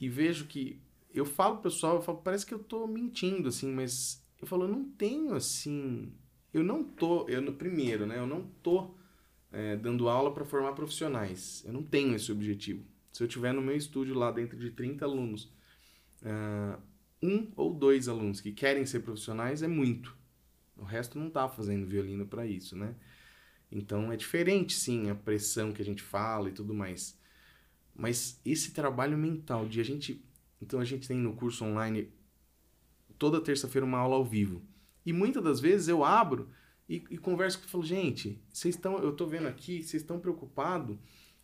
[0.01, 0.80] e vejo que
[1.12, 4.68] eu falo pessoal, eu falo, parece que eu tô mentindo, assim, mas eu falo, eu
[4.68, 6.12] não tenho, assim,
[6.53, 8.18] eu não tô, eu no primeiro, né?
[8.18, 8.95] Eu não tô
[9.53, 11.62] é, dando aula para formar profissionais.
[11.66, 12.85] Eu não tenho esse objetivo.
[13.12, 15.53] Se eu tiver no meu estúdio lá dentro de 30 alunos,
[16.24, 16.78] ah,
[17.22, 20.16] um ou dois alunos que querem ser profissionais é muito.
[20.76, 22.95] O resto não tá fazendo violino para isso, né?
[23.72, 27.18] Então é diferente, sim, a pressão que a gente fala e tudo mais.
[27.94, 30.22] Mas esse trabalho mental de a gente.
[30.60, 32.12] Então a gente tem no curso online
[33.18, 34.62] toda terça-feira uma aula ao vivo.
[35.04, 36.50] E muitas das vezes eu abro
[36.88, 38.98] e, e converso com e falo, gente, vocês estão.
[38.98, 40.98] Eu tô vendo aqui, vocês estão preocupados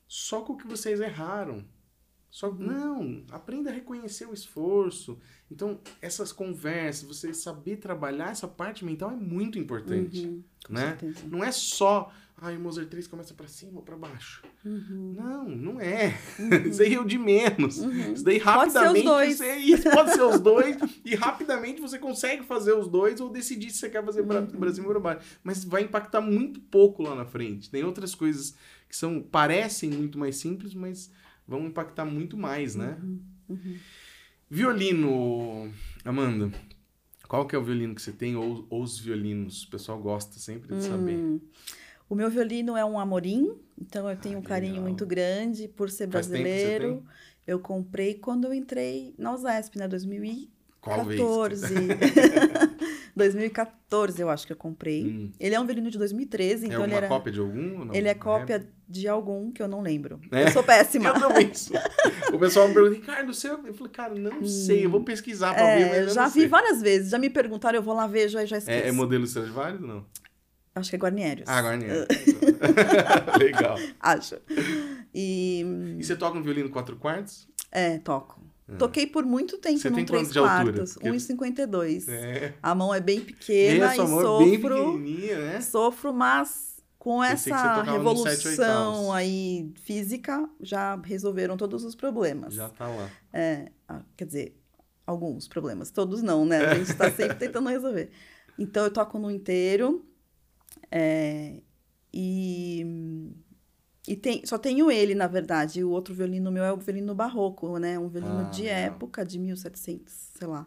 [0.06, 1.64] só com o que vocês erraram.
[2.30, 5.18] Só não, aprenda a reconhecer o esforço.
[5.50, 10.88] Então, essas conversas, você saber trabalhar essa parte mental é muito importante, Uhum, né?
[10.98, 11.20] certeza.
[11.26, 14.42] Não é só, ai, o Mozart 3 começa pra cima ou pra baixo.
[14.62, 15.14] Uhum.
[15.16, 16.18] Não, não é.
[16.70, 17.78] Isso aí é o de menos.
[17.78, 18.12] Uhum.
[18.12, 19.36] Isso daí Pode ser os rapidamente dois.
[19.38, 20.76] você isso pode ser os dois
[21.06, 24.74] e rapidamente você consegue fazer os dois ou decidir se você quer fazer pra, Uhum.
[24.74, 25.26] cima ou pra baixo.
[25.42, 27.70] Mas vai impactar muito pouco lá na frente.
[27.70, 28.54] Tem outras coisas
[28.86, 31.10] que são parecem muito mais simples, mas
[31.48, 32.98] vão impactar muito mais, né?
[33.48, 33.76] Uhum.
[34.50, 35.72] Violino,
[36.04, 36.52] Amanda.
[37.26, 39.64] Qual que é o violino que você tem ou, ou os violinos?
[39.64, 41.16] O pessoal gosta sempre de saber.
[41.16, 41.40] Hum.
[42.08, 44.88] O meu violino é um amorim, então eu tenho Ah, um carinho legal.
[44.88, 47.04] muito grande por ser brasileiro.
[47.46, 49.86] Eu comprei quando eu entrei na USESP, né?
[49.88, 50.57] 2014.
[50.88, 51.20] Qual vez?
[53.14, 55.04] 2014, eu acho que eu comprei.
[55.04, 55.32] Hum.
[55.38, 57.08] Ele é um violino de 2013, É então ele uma era.
[57.08, 57.94] cópia de algum não?
[57.94, 60.20] Ele é cópia de algum que eu não lembro.
[60.32, 60.44] É?
[60.44, 61.08] Eu sou péssima.
[61.10, 61.76] Eu também sou.
[62.32, 63.48] O pessoal me pergunta, Ricardo, você...
[63.50, 66.40] Eu falei, cara, não sei, eu vou pesquisar pra ver, É, mas eu já vi
[66.40, 66.48] sei.
[66.48, 67.10] várias vezes.
[67.10, 68.78] Já me perguntaram, eu vou lá ver, já, já esqueci.
[68.84, 70.06] É, é modelo Stradivarius ou não?
[70.74, 71.48] Acho que é Guarnierius.
[71.48, 72.06] Ah, Guarnieri.
[73.40, 73.76] Legal.
[73.98, 74.36] Acho.
[75.12, 75.64] E.
[75.98, 77.48] E você toca um violino 4 quartos?
[77.72, 78.40] É, toco.
[78.76, 79.78] Toquei por muito tempo.
[79.78, 80.72] Você num tem quanto 3 de altura?
[80.72, 82.08] quartos, Porque- 1,52.
[82.08, 82.54] É.
[82.62, 85.60] A mão é bem pequena e bem sofro, né?
[85.60, 92.52] sofro, mas com essa revolução aí física, já resolveram todos os problemas.
[92.54, 93.08] Já tá lá.
[93.32, 94.60] É, ah, quer dizer,
[95.06, 96.58] alguns problemas, todos não, né?
[96.66, 98.10] A gente tá sempre tentando resolver.
[98.58, 100.04] Então eu toco no inteiro
[100.90, 101.62] é,
[102.12, 102.84] e
[104.12, 105.84] e tem, só tenho ele, na verdade.
[105.84, 107.98] O outro violino meu é o violino barroco, né?
[107.98, 108.78] Um violino Ah, de legal.
[108.78, 110.66] época, de 1700, sei lá.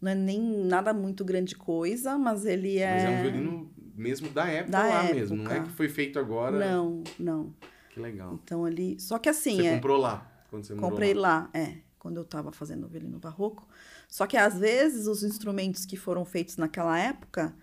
[0.00, 2.94] Não é nem nada muito grande coisa, mas ele é...
[2.94, 5.14] Mas é um violino mesmo da época Da lá época.
[5.14, 5.36] mesmo.
[5.36, 6.58] Não é que foi feito agora.
[6.58, 7.54] Não, não.
[7.90, 8.38] Que legal.
[8.42, 8.98] Então ali...
[9.00, 9.74] Só que assim, Você é...
[9.76, 11.38] comprou lá, quando você Comprei lá.
[11.38, 13.66] lá, é, quando eu tava fazendo o violino barroco.
[14.08, 17.54] Só que às vezes os instrumentos que foram feitos naquela época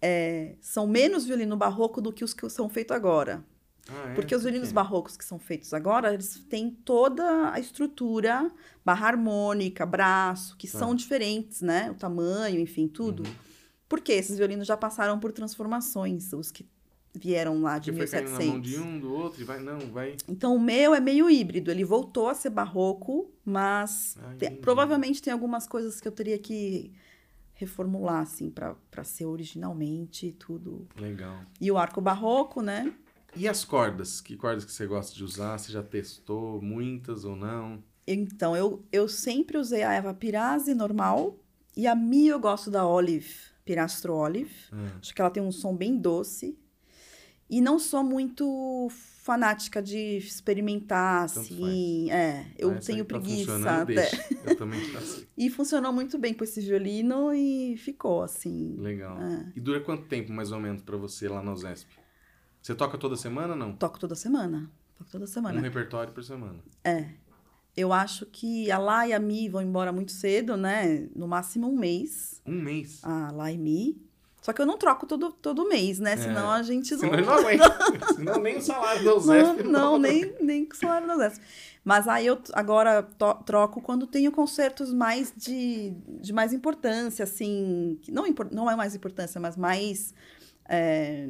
[0.00, 3.44] é, são menos violino barroco do que os que são feitos agora.
[3.88, 4.14] Ah, é?
[4.14, 8.50] Porque os violinos barrocos que são feitos agora, eles têm toda a estrutura,
[8.84, 10.78] barra harmônica, braço, que Tá.
[10.78, 11.90] são diferentes, né?
[11.90, 13.24] O tamanho, enfim, tudo.
[13.26, 13.34] Uhum.
[13.88, 16.64] Porque esses violinos já passaram por transformações, os que
[17.14, 18.70] vieram lá de Porque foi caindo na mão 1700.
[18.70, 19.60] de um, do outro, e vai...
[19.60, 20.16] Não, vai...
[20.26, 21.70] Então, o meu é meio híbrido.
[21.70, 26.38] Ele voltou a ser barroco, mas Ah, te- provavelmente tem algumas coisas que eu teria
[26.38, 26.90] que
[27.54, 30.86] reformular, assim, pra ser originalmente tudo.
[30.96, 31.36] Legal.
[31.60, 32.92] E o arco barroco, né?
[33.34, 34.20] E as cordas?
[34.20, 35.58] Que cordas que você gosta de usar?
[35.58, 37.82] Você já testou muitas ou não?
[38.06, 41.38] Então, eu, eu sempre usei a Eva Pirazzi normal.
[41.76, 44.54] E a Mi eu gosto da Olive, Pirastro Olive.
[44.70, 46.58] Ah, Acho que ela tem um som bem doce.
[47.48, 52.10] E não sou muito fanática de experimentar, Tanto assim.
[52.10, 54.10] É, eu ah, tenho preguiça até.
[54.44, 55.26] Eu também faço.
[55.36, 58.74] E funcionou muito bem com esse violino e ficou assim.
[58.78, 59.20] Legal.
[59.20, 59.52] É.
[59.54, 62.01] E dura quanto tempo, mais ou menos, pra você lá na USESP?
[62.62, 63.72] Você toca toda semana ou não?
[63.72, 64.70] Toco toda semana.
[64.98, 65.60] Toco toda Um semana.
[65.60, 66.58] repertório por semana.
[66.84, 67.06] É.
[67.76, 71.08] Eu acho que a Lá e a Mi vão embora muito cedo, né?
[71.16, 72.40] No máximo um mês.
[72.46, 73.00] Um mês.
[73.02, 74.00] A Lá e Mi.
[74.42, 76.16] Só que eu não troco todo, todo mês, né?
[76.16, 77.18] Senão a gente Senão não.
[77.18, 78.14] ele não aguenta.
[78.14, 81.40] Senão nem o salário do Zesp Não, não, nem, nem com o salário da Zesp.
[81.84, 83.02] Mas aí eu agora
[83.46, 85.90] troco quando tenho concertos mais de,
[86.20, 87.98] de mais importância, assim.
[88.02, 90.12] que Não, não é mais importância, mas mais.
[90.68, 91.28] é,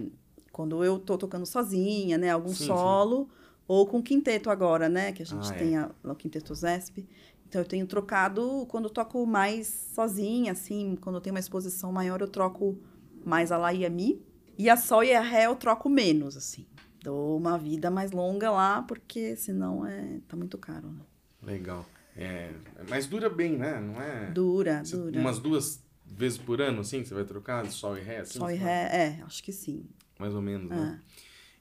[0.52, 2.30] quando eu tô tocando sozinha, né?
[2.30, 2.66] Algum Sim, sim.
[2.66, 3.28] solo.
[3.66, 5.12] Ou com quinteto agora, né?
[5.12, 5.58] Que a gente Ah, é.
[5.58, 7.08] tem a, o quinteto Zesp.
[7.48, 10.96] Então eu tenho trocado quando eu toco mais sozinha, assim.
[11.00, 12.78] Quando eu tenho uma exposição maior, eu troco
[13.24, 14.20] mais a Lá e a Mi.
[14.58, 16.66] E a Sol e a Ré eu troco menos, assim.
[17.02, 21.02] Dou uma vida mais longa lá, porque senão é, tá muito caro, né?
[21.42, 21.84] Legal.
[22.16, 22.52] É,
[22.88, 23.80] mas dura bem, né?
[23.80, 24.30] Não é.
[24.30, 25.18] Dura, Você- dura.
[25.18, 28.38] Umas duas vezes por ano, assim, que você vai trocar sol e ré, assim?
[28.38, 28.54] Sol e?
[28.54, 29.84] Ré, é, acho que sim.
[30.22, 31.00] Mais ou menos, né?
[31.02, 31.12] É.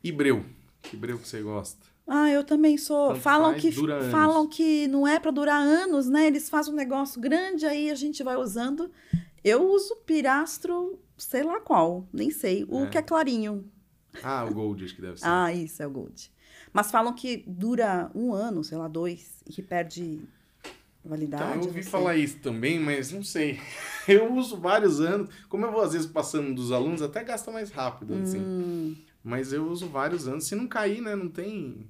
[0.04, 0.46] E breu?
[0.84, 1.80] Que breu que você gosta?
[2.08, 3.10] Ah, eu também sou.
[3.10, 4.12] Tanto falam faz, que dura anos.
[4.12, 6.28] falam que não é para durar anos, né?
[6.28, 8.92] Eles fazem um negócio grande aí a gente vai usando.
[9.44, 12.64] Eu uso pirastro, sei lá qual, nem sei.
[12.68, 12.88] O É.
[12.88, 13.66] que é clarinho.
[14.24, 15.26] Ah, o Gold, acho que deve ser.
[15.28, 16.32] Ah, isso é o Gold.
[16.74, 20.20] Mas falam que dura um ano, sei lá, dois, e que perde
[21.10, 21.44] validade.
[21.44, 23.60] Então, eu ouvi falar isso também, mas não sei.
[24.08, 25.30] Eu uso vários anos.
[25.48, 28.40] Como eu vou, às vezes, passando dos alunos, até gasta mais rápido, assim.
[28.40, 30.46] Hum, Mas eu uso vários anos.
[30.46, 31.16] Se não cair, né?
[31.16, 31.86] Não tem.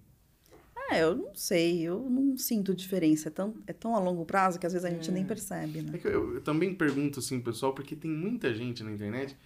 [0.91, 3.29] é, eu não sei, eu não sinto diferença.
[3.29, 5.13] É tão, é tão a longo prazo que às vezes a gente É.
[5.13, 5.97] nem percebe, É né?
[5.97, 9.37] que eu, eu também pergunto, assim, pessoal, porque tem muita gente na internet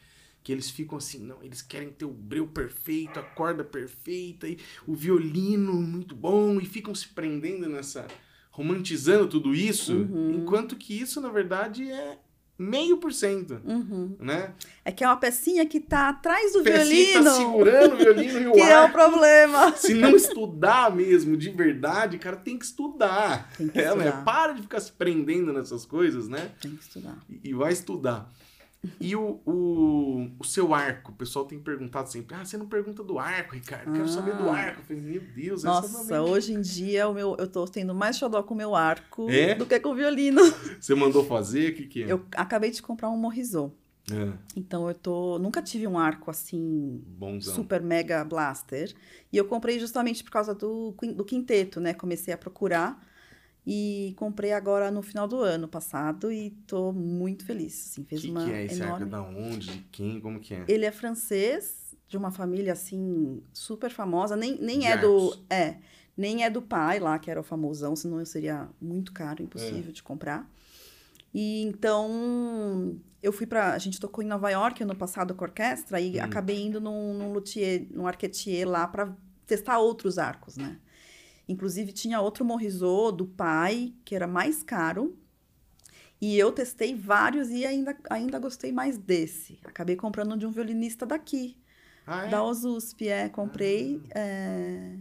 [0.43, 4.57] que eles ficam assim, não, eles querem ter o breu perfeito, a corda perfeita, e
[4.87, 8.07] o violino muito bom, e ficam se prendendo nessa.
[8.55, 10.35] Romantizando tudo isso, Uhum.
[10.41, 12.17] enquanto que isso, na verdade, é
[12.57, 14.15] meio por cento, Uhum.
[14.17, 14.53] né?
[14.85, 17.23] É que é uma pecinha que tá atrás do Pecinha violino.
[17.25, 18.91] tá segurando o violino e o que é o ar.
[18.93, 19.73] problema.
[19.75, 23.51] Se não estudar mesmo, de verdade, cara, tem que estudar.
[23.57, 24.05] Tem que É, né?
[24.05, 24.23] estudar.
[24.23, 26.51] Para de ficar se prendendo nessas coisas, né?
[26.61, 27.17] Tem que estudar.
[27.29, 28.31] E e vai estudar.
[28.99, 31.11] E o, o, o seu arco?
[31.11, 32.35] O pessoal tem perguntado sempre.
[32.35, 33.91] Ah, você não pergunta do arco, Ricardo.
[33.91, 34.55] Quero saber do Ah.
[34.57, 34.81] arco.
[34.81, 38.17] Eu falei, meu Deus, essa Nossa, hoje em dia o meu, eu tô tendo mais
[38.17, 39.55] xodó com o meu arco É?
[39.55, 40.41] do que com o violino.
[40.79, 41.71] Você mandou fazer?
[41.71, 42.11] O que, que é?
[42.11, 43.71] Eu acabei de comprar um Morrisot.
[44.11, 45.39] É, Então eu tô.
[45.39, 47.01] Nunca tive um arco assim.
[47.07, 47.55] bonzão.
[47.55, 48.93] Super mega blaster.
[49.33, 51.93] E eu comprei justamente por causa do, do quinteto, né?
[51.93, 53.01] Comecei a procurar.
[53.67, 57.89] E comprei agora no final do ano passado e tô muito feliz.
[57.91, 59.05] Assim, O fez que, uma que é esse enorme.
[59.05, 59.71] É da onde?
[59.71, 60.19] De quem?
[60.19, 60.65] Como que é?
[60.67, 65.77] Ele é francês, de uma família assim super famosa, nem, nem De é do, é,
[66.15, 70.03] nem é do pai lá, que era o famosão, senão seria muito caro, impossível de
[70.03, 70.47] comprar.
[71.33, 73.73] E então eu fui pra.
[73.73, 76.23] a gente tocou em Nova York ano passado com a orquestra e Hum.
[76.23, 79.13] acabei indo num, num luthier, num arquetier lá para
[79.47, 80.77] testar outros arcos, né?
[81.47, 85.17] Inclusive tinha outro Morrisot do pai, que era mais caro.
[86.21, 89.59] E eu testei vários e ainda, ainda gostei mais desse.
[89.63, 91.57] Acabei comprando de um violinista daqui,
[92.07, 92.29] Ah, é?
[92.29, 93.09] da OSUSP.
[93.09, 94.95] É, comprei é,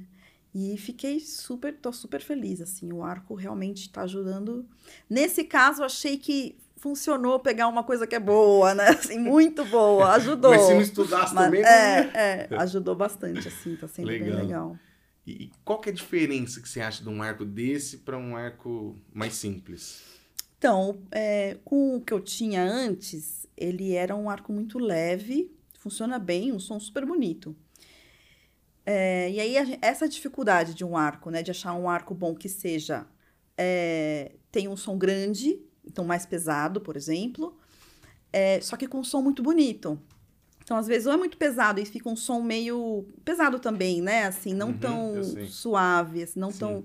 [0.55, 2.93] e fiquei super, tô super feliz, assim.
[2.93, 4.67] O arco realmente está ajudando.
[5.09, 8.89] Nesse caso, achei que funcionou pegar uma coisa que é boa, né?
[9.09, 10.51] Assim, muito boa, ajudou.
[10.51, 12.11] Mas se não estudasse Mas- também, não é, ia.
[12.13, 14.29] é, ajudou bastante, assim, tá sendo Legal.
[14.29, 14.79] bem legal.
[15.27, 18.37] E qual que é a diferença que você acha de um arco desse para um
[18.37, 20.03] arco mais simples?
[20.59, 26.19] Então, é, com o que eu tinha antes, ele era um arco muito leve, funciona
[26.19, 27.57] bem, um som super bonito.
[28.87, 32.35] É, e aí, a essa dificuldade de um arco, né, de achar um arco bom
[32.35, 33.07] que seja,
[33.57, 37.59] é, tem um som grande, então mais pesado, por exemplo,
[38.33, 40.01] é, só que com um som muito bonito.
[40.65, 44.25] Então, às vezes, ou é muito pesado e fica um som meio pesado também, né?
[44.25, 46.59] Assim, não Uhum, tão suave, assim, não Sim.
[46.59, 46.85] tão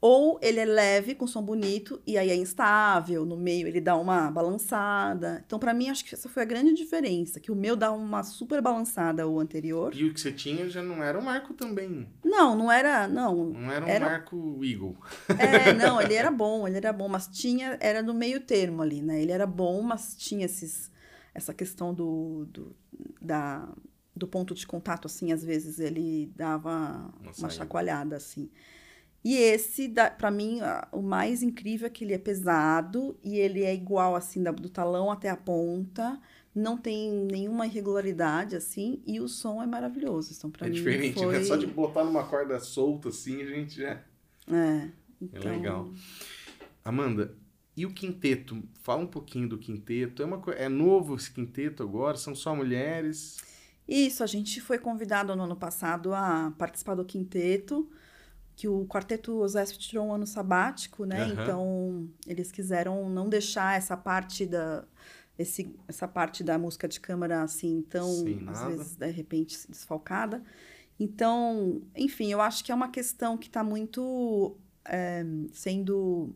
[0.00, 3.96] ou ele é leve, com som bonito, e aí é instável, no meio ele dá
[3.96, 5.44] uma balançada.
[5.46, 8.24] Então, pra mim, acho que essa foi a grande diferença, que o meu dá uma
[8.24, 9.94] super balançada, o anterior.
[9.94, 12.08] E o que você tinha já não era um arco também.
[12.24, 13.50] Não, não era, não.
[13.50, 14.96] Não era um Era- arco Eagle.
[15.38, 19.00] É, não, ele era bom, ele era bom, mas tinha, era no meio termo ali,
[19.00, 19.22] né?
[19.22, 20.90] Ele era bom, mas tinha esses,
[21.32, 22.74] essa questão do, do,
[23.20, 23.68] da,
[24.14, 28.50] do ponto de contato, assim, às vezes ele dava Uma uma chacoalhada, assim.
[29.24, 30.58] E esse, pra mim,
[30.90, 34.68] o mais incrível é que ele é pesado e ele é igual, assim, da- do
[34.68, 36.20] talão até a ponta.
[36.54, 40.34] Não tem nenhuma irregularidade, assim, e o som é maravilhoso.
[40.36, 41.38] Então, pra é mim, diferente, foi...
[41.38, 41.44] né?
[41.44, 44.02] Só de botar numa corda solta assim, a gente já.
[44.48, 44.90] É, É
[45.22, 45.50] então...
[45.52, 45.88] legal.
[46.84, 47.32] Amanda,
[47.76, 48.62] e o quinteto?
[48.82, 50.22] Fala um pouquinho do quinteto.
[50.22, 52.16] É, uma, é novo esse quinteto agora?
[52.16, 53.38] São só mulheres?
[53.88, 57.90] Isso, a gente foi convidado no ano passado a participar do quinteto,
[58.54, 61.22] que o quarteto Osesp tirou um ano sabático, né?
[61.22, 61.32] Aham.
[61.32, 64.84] Então, eles quiseram não deixar essa parte da,
[65.38, 70.42] esse, essa parte da música de câmara assim tão às vezes de repente desfalcada.
[71.00, 76.34] Então, enfim, eu acho que é uma questão que está muito é, sendo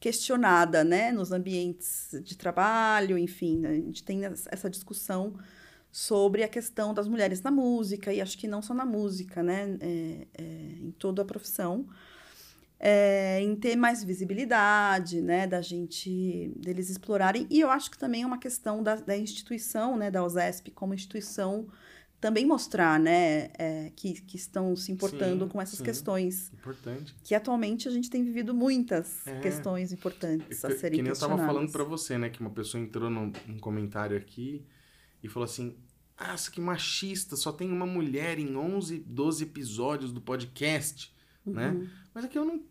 [0.00, 5.34] questionada, né, nos ambientes de trabalho, enfim, a gente tem essa discussão
[5.92, 9.76] sobre a questão das mulheres na música, e acho que não só na música, né,
[9.80, 10.42] é, é,
[10.80, 11.86] em toda a profissão,
[12.78, 18.22] é, em ter mais visibilidade, né, da gente, deles explorarem, e eu acho que também
[18.22, 21.68] é uma questão da, da instituição, né, da OSESP como instituição
[22.20, 25.84] também mostrar, né, é, que, que estão se importando sim, com essas sim.
[25.84, 26.52] questões.
[26.52, 27.14] Importante.
[27.24, 29.40] Que atualmente a gente tem vivido muitas é.
[29.40, 32.50] questões importantes a serem que, que nem eu estava falando para você, né, que uma
[32.50, 34.66] pessoa entrou num, num, comentário aqui
[35.22, 35.76] e falou assim:
[36.16, 41.14] "Ah, que machista, só tem uma mulher em 11, 12 episódios do podcast",
[41.46, 41.54] uhum.
[41.54, 41.90] né?
[42.12, 42.62] Mas aqui eu não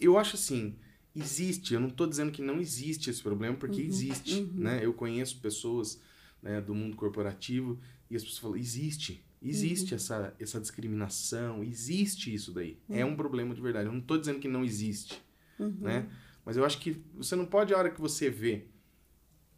[0.00, 0.76] eu acho assim,
[1.14, 3.86] existe, eu não estou dizendo que não existe esse problema, porque uhum.
[3.86, 4.52] existe, uhum.
[4.54, 4.80] né?
[4.82, 6.00] Eu conheço pessoas
[6.42, 7.78] né, do mundo corporativo
[8.12, 9.96] e as pessoas falam, existe, existe uhum.
[9.96, 12.78] essa, essa discriminação, existe isso daí.
[12.90, 13.00] É uhum.
[13.00, 13.86] É um problema de verdade.
[13.86, 15.18] Eu não estou dizendo que não existe,
[15.58, 15.74] uhum.
[15.80, 16.06] né?
[16.44, 18.66] Mas eu acho que você não pode, a hora que você vê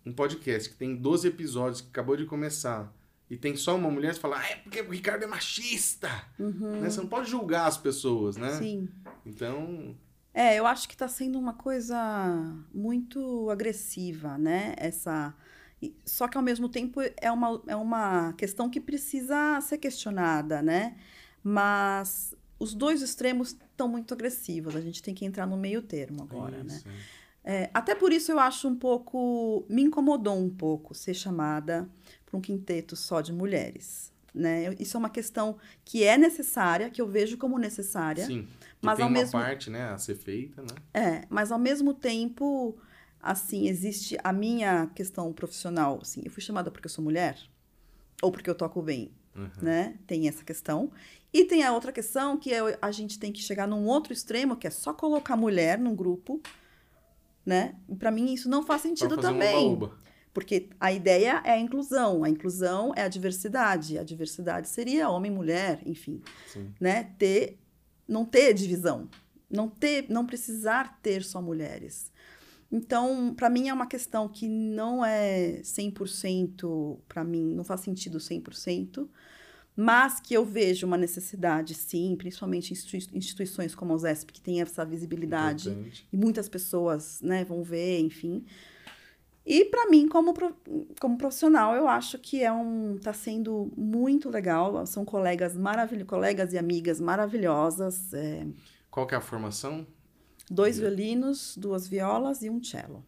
[0.06, 2.94] um podcast que tem 12 episódios, que acabou de começar,
[3.28, 6.08] e tem só uma mulher, você fala, ah, é porque o Ricardo é machista.
[6.38, 6.80] Uhum.
[6.80, 6.88] Né?
[6.90, 8.52] Você não pode julgar as pessoas, né?
[8.52, 8.88] Sim.
[9.26, 9.96] Então...
[10.32, 14.74] É, eu acho que está sendo uma coisa muito agressiva, né?
[14.76, 15.34] Essa
[16.04, 20.96] só que, ao mesmo tempo, é uma, é uma questão que precisa ser questionada, né?
[21.42, 24.76] Mas os dois extremos estão muito agressivos.
[24.76, 26.74] A gente tem que entrar no meio termo agora, né?
[26.76, 26.94] isso, né?
[27.46, 29.66] É, até por isso eu acho um pouco...
[29.68, 31.88] Me incomodou um pouco ser chamada
[32.24, 34.12] para um quinteto só de mulheres.
[34.34, 34.74] Né?
[34.80, 38.24] Isso é uma questão que é necessária, que eu vejo como necessária.
[38.24, 38.48] Sim,
[38.80, 39.32] mas tem ao uma mesmo...
[39.32, 40.68] parte né, a ser feita, né?
[40.92, 42.76] É, mas ao mesmo tempo
[43.24, 47.38] assim, existe a minha questão profissional, assim, eu fui chamada porque eu sou mulher
[48.22, 49.48] ou porque eu toco bem, uhum.
[49.60, 49.98] né?
[50.06, 50.90] Tem essa questão.
[51.32, 54.56] E tem a outra questão que é, a gente tem que chegar num outro extremo,
[54.56, 56.40] que é só colocar mulher num grupo,
[57.44, 57.74] né?
[57.88, 59.78] E para mim isso não faz sentido também.
[60.32, 65.30] Porque a ideia é a inclusão, a inclusão é a diversidade, a diversidade seria homem,
[65.30, 66.20] mulher, enfim,
[66.52, 66.72] Sim.
[66.80, 67.04] né?
[67.18, 67.58] Ter
[68.06, 69.08] não ter divisão,
[69.50, 72.12] não ter, não precisar ter só mulheres.
[72.76, 78.18] Então, para mim é uma questão que não é 100%, para mim não faz sentido
[78.18, 79.06] 100%,
[79.76, 84.60] mas que eu vejo uma necessidade, sim, principalmente em instituições como a USESP, que tem
[84.60, 86.08] essa visibilidade Importante.
[86.12, 88.44] e muitas pessoas né, vão ver, enfim.
[89.46, 90.34] E para mim, como,
[90.98, 94.84] como profissional, eu acho que é um tá sendo muito legal.
[94.84, 98.12] São colegas maravilhosos, colegas e amigas maravilhosas.
[98.12, 98.44] É...
[98.90, 99.86] Qual que é a formação?
[100.50, 103.04] Dois violinos, duas violas e um cello.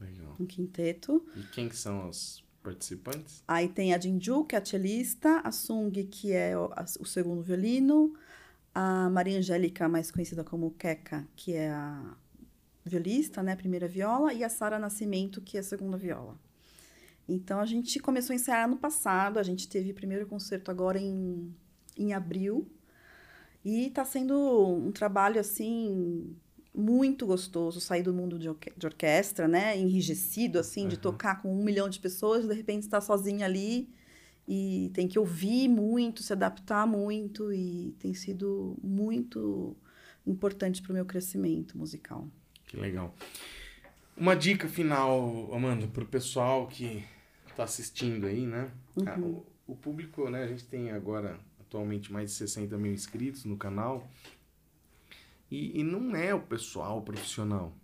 [0.00, 0.36] Legal.
[0.38, 1.24] Um quinteto.
[1.36, 3.42] E quem que são os participantes?
[3.46, 7.06] Aí tem a Jinju, que é a cellista, a Sung, que é o, a, o
[7.06, 8.14] segundo violino,
[8.74, 12.16] a Maria Angélica, mais conhecida como Keka, que é a
[12.84, 16.38] violista, né, primeira viola, e a Sara Nascimento, que é a segunda viola.
[17.28, 20.98] Então a gente começou a ensaiar no passado, a gente teve o primeiro concerto agora
[20.98, 21.54] em,
[21.96, 22.68] em abril.
[23.64, 24.36] E está sendo
[24.76, 26.36] um trabalho assim
[26.74, 29.78] muito gostoso sair do mundo de, orque de orquestra, né?
[29.78, 30.88] Enrijecido, assim, uhum.
[30.88, 33.88] de tocar com um milhão de pessoas, de repente estar sozinha ali
[34.46, 39.76] e tem que ouvir muito, se adaptar muito e tem sido muito
[40.26, 42.28] importante para o meu crescimento musical.
[42.66, 43.14] Que legal.
[44.16, 47.04] Uma dica final, Amanda, para o pessoal que
[47.48, 48.70] está assistindo aí, né?
[48.96, 49.04] Uhum.
[49.06, 50.44] Ah, o, o público, né?
[50.44, 54.08] A gente tem agora atualmente mais de 60 mil inscritos no canal.
[55.50, 57.76] E, e não é o pessoal profissional.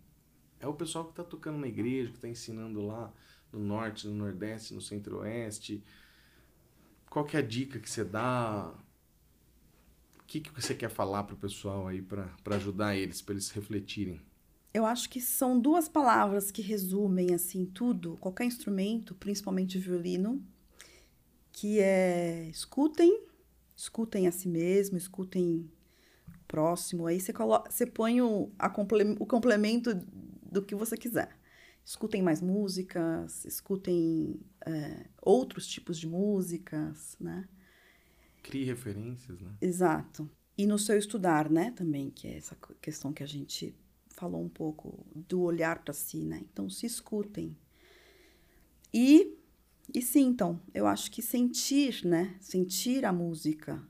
[0.59, 3.13] É o pessoal que está tocando na igreja, que está ensinando lá
[3.53, 5.83] no norte, no nordeste, no centro-oeste.
[7.09, 8.73] Qual que é a dica que você dá?
[10.21, 13.51] O que, que você quer falar para o pessoal aí para ajudar eles, para eles
[13.51, 14.21] refletirem?
[14.73, 20.41] Eu acho que são duas palavras que resumem assim tudo, qualquer instrumento, principalmente violino,
[21.53, 23.27] que é escutem,
[23.75, 25.69] escutem a si mesmo, escutem
[26.51, 27.07] próximo.
[27.07, 29.95] Aí você, coloca, você põe o, a comple, o complemento
[30.51, 31.39] do que você quiser.
[31.85, 37.49] Escutem mais músicas, escutem é, outros tipos de músicas, né?
[38.43, 39.53] Crie referências, né?
[39.61, 40.29] Exato.
[40.59, 43.75] E no seu estudar, né, também, que é essa questão que a gente
[44.09, 46.43] falou um pouco do olhar para si, né?
[46.53, 47.57] Então, se escutem.
[48.93, 49.39] E,
[49.95, 52.37] e sim, então, eu acho que sentir, né?
[52.41, 53.83] Sentir a música,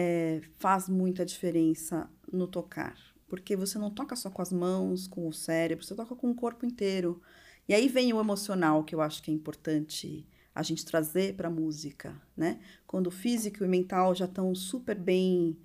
[0.00, 2.96] é, faz muita diferença no tocar.
[3.26, 6.34] Porque você não toca só com as mãos, com o cérebro, você toca com o
[6.36, 7.20] corpo inteiro.
[7.68, 11.48] E aí vem o emocional, que eu acho que é importante a gente trazer para
[11.48, 12.60] a música, né?
[12.86, 15.58] Quando o físico e o mental já estão super bem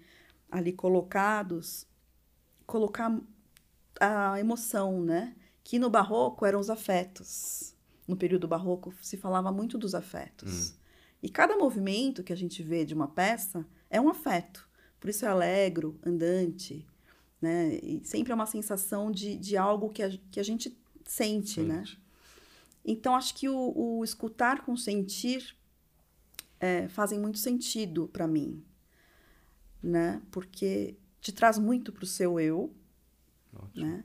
[0.50, 1.86] ali colocados,
[2.66, 3.16] colocar
[4.00, 5.36] a emoção, né?
[5.64, 7.76] Que no barroco eram os afetos.
[8.08, 10.72] No período barroco se falava muito dos afetos.
[10.72, 10.76] Hum.
[11.22, 14.68] E cada movimento que a gente vê de uma peça é um afeto.
[15.00, 16.86] Por isso é alegro, andante,
[17.40, 17.76] né?
[17.76, 20.76] E sempre é uma sensação de, de algo que a, que a gente
[21.06, 21.78] sente, né?
[21.78, 21.96] sente.
[21.96, 22.02] né?
[22.84, 25.56] Então, acho que o, o escutar com sentir
[26.60, 28.66] é, fazem muito sentido para mim,
[29.82, 30.22] né?
[30.32, 32.74] Porque te traz muito para o seu eu,
[33.54, 33.86] Ótimo.
[33.86, 34.04] né?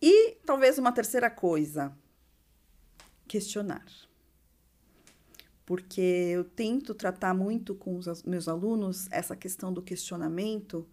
[0.00, 1.96] E talvez uma terceira coisa,
[3.28, 3.84] questionar.
[5.72, 10.86] Porque eu tento tratar muito com os meus alunos essa questão do questionamento,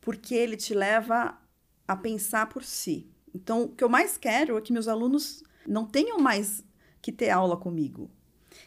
[0.00, 1.38] porque ele te leva
[1.86, 3.08] a pensar por si.
[3.32, 6.64] Então, o que eu mais quero é que meus alunos não tenham mais
[7.00, 8.10] que ter aula comigo.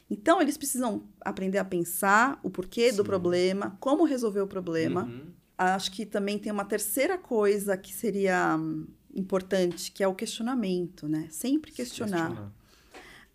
[0.10, 2.96] Então, eles precisam aprender a pensar o porquê Sim.
[2.96, 5.04] do problema, como resolver o problema.
[5.04, 5.26] Uhum.
[5.58, 11.10] Acho que também tem uma terceira coisa que seria hum, importante, que é o questionamento,
[11.10, 11.28] né?
[11.30, 12.30] Sempre questionar.
[12.30, 12.61] questionar.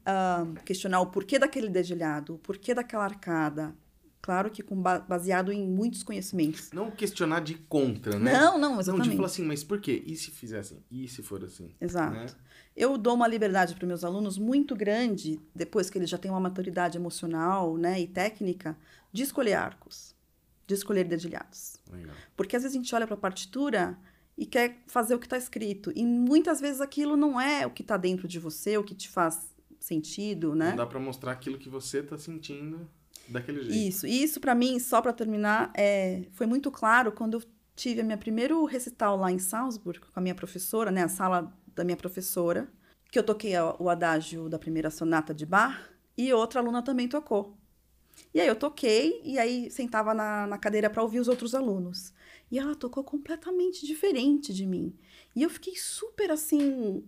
[0.06, 3.74] Uh, questionar o porquê daquele dedilhado, o porquê daquela arcada,
[4.26, 6.72] Claro que com baseado em muitos conhecimentos.
[6.72, 8.32] Não questionar de contra, né?
[8.32, 9.06] Não, não, exatamente.
[9.06, 10.02] Não, de falar assim, mas por quê?
[10.04, 10.82] E se fizer assim?
[10.90, 11.70] E se for assim?
[11.80, 12.12] Exato.
[12.12, 12.26] Né?
[12.74, 16.40] Eu dou uma liberdade para meus alunos muito grande, depois que eles já têm uma
[16.40, 18.76] maturidade emocional né, e técnica,
[19.12, 20.12] de escolher arcos,
[20.66, 21.76] de escolher dedilhados.
[21.88, 22.16] Legal.
[22.36, 23.96] Porque às vezes a gente olha para a partitura
[24.36, 25.92] e quer fazer o que está escrito.
[25.94, 29.08] E muitas vezes aquilo não é o que está dentro de você, o que te
[29.08, 29.54] faz
[29.86, 30.70] sentido, né?
[30.70, 32.88] Não dá para mostrar aquilo que você está sentindo
[33.28, 33.76] Daquele jeito.
[33.76, 34.06] Isso.
[34.06, 37.42] E isso, para mim, só para terminar, é, foi muito claro quando eu
[37.74, 41.02] tive a minha primeiro recital lá em Salzburg com a minha professora, né?
[41.02, 42.68] A sala da minha professora,
[43.10, 45.76] que eu toquei o adágio da primeira sonata de Bach
[46.16, 47.56] e outra aluna também tocou.
[48.32, 52.14] E aí eu toquei e aí sentava na, na cadeira para ouvir os outros alunos.
[52.50, 54.96] E ela tocou completamente diferente de mim.
[55.34, 57.04] E eu fiquei super assim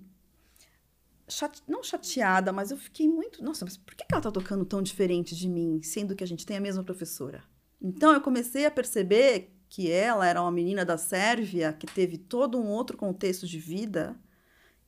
[1.28, 1.62] chate...
[1.66, 3.42] não chateada, mas eu fiquei muito.
[3.42, 6.46] Nossa, mas por que ela tá tocando tão diferente de mim, sendo que a gente
[6.46, 7.42] tem a mesma professora?
[7.80, 12.58] Então eu comecei a perceber que ela era uma menina da Sérvia que teve todo
[12.58, 14.18] um outro contexto de vida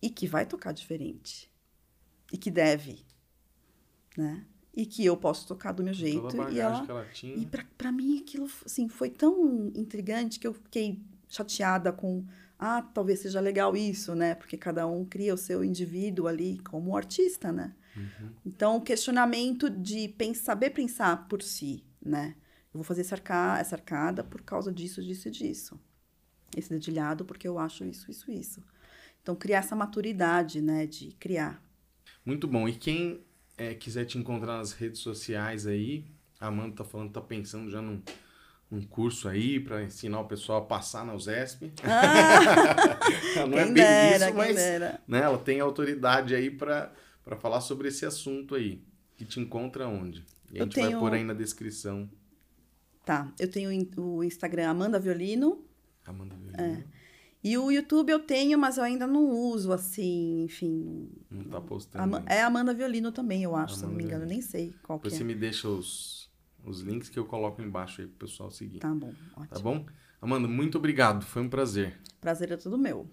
[0.00, 1.50] e que vai tocar diferente.
[2.32, 3.04] E que deve,
[4.16, 4.46] né?
[4.72, 6.28] E que eu posso tocar do meu jeito.
[6.28, 7.06] Toda e ela, ela.
[7.22, 7.46] E
[7.76, 12.24] para mim aquilo assim, foi tão intrigante que eu fiquei chateada com
[12.62, 14.34] ah, talvez seja legal isso, né?
[14.34, 17.74] Porque cada um cria o seu indivíduo ali como artista, né?
[17.96, 18.30] Uhum.
[18.44, 22.36] Então, o questionamento de pensar, saber pensar por si, né?
[22.72, 25.80] Eu vou fazer essa, arca, essa arcada por causa disso, disso e disso.
[26.54, 28.62] Esse dedilhado porque eu acho isso, isso, isso.
[29.22, 30.86] Então, criar essa maturidade, né?
[30.86, 31.64] De criar.
[32.26, 32.68] Muito bom.
[32.68, 33.24] E quem
[33.56, 36.04] é, quiser te encontrar nas redes sociais aí,
[36.38, 38.02] a Amanda tá falando, tá pensando já num
[38.70, 41.72] um curso aí para ensinar o pessoal a passar na USESP.
[41.82, 46.92] Ah, não é bem dera, isso, mas né, ela tem autoridade aí para
[47.38, 48.82] falar sobre esse assunto aí.
[49.16, 50.24] Que te encontra onde?
[50.52, 50.92] E a eu gente tenho...
[50.92, 52.09] vai pôr aí na descrição.
[53.05, 55.64] Tá, eu tenho o Instagram Amanda Violino.
[56.06, 56.62] Amanda Violino.
[56.62, 56.84] É.
[57.42, 61.09] E o YouTube eu tenho, mas eu ainda não uso assim, enfim.
[61.30, 62.16] Não tá postando.
[62.16, 64.26] Am é Amanda Violino também, eu acho, Amanda se não me engano.
[64.26, 65.18] Nem sei qual Depois que é.
[65.18, 66.19] Você me deixa os
[66.64, 68.80] os links que eu coloco embaixo aí pro pessoal seguir.
[68.80, 69.48] Tá bom, ótimo.
[69.48, 69.86] Tá bom?
[70.20, 71.24] Amanda, muito obrigado.
[71.24, 71.98] Foi um prazer.
[72.20, 73.08] Prazer é tudo meu.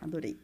[0.00, 0.40] Adorei.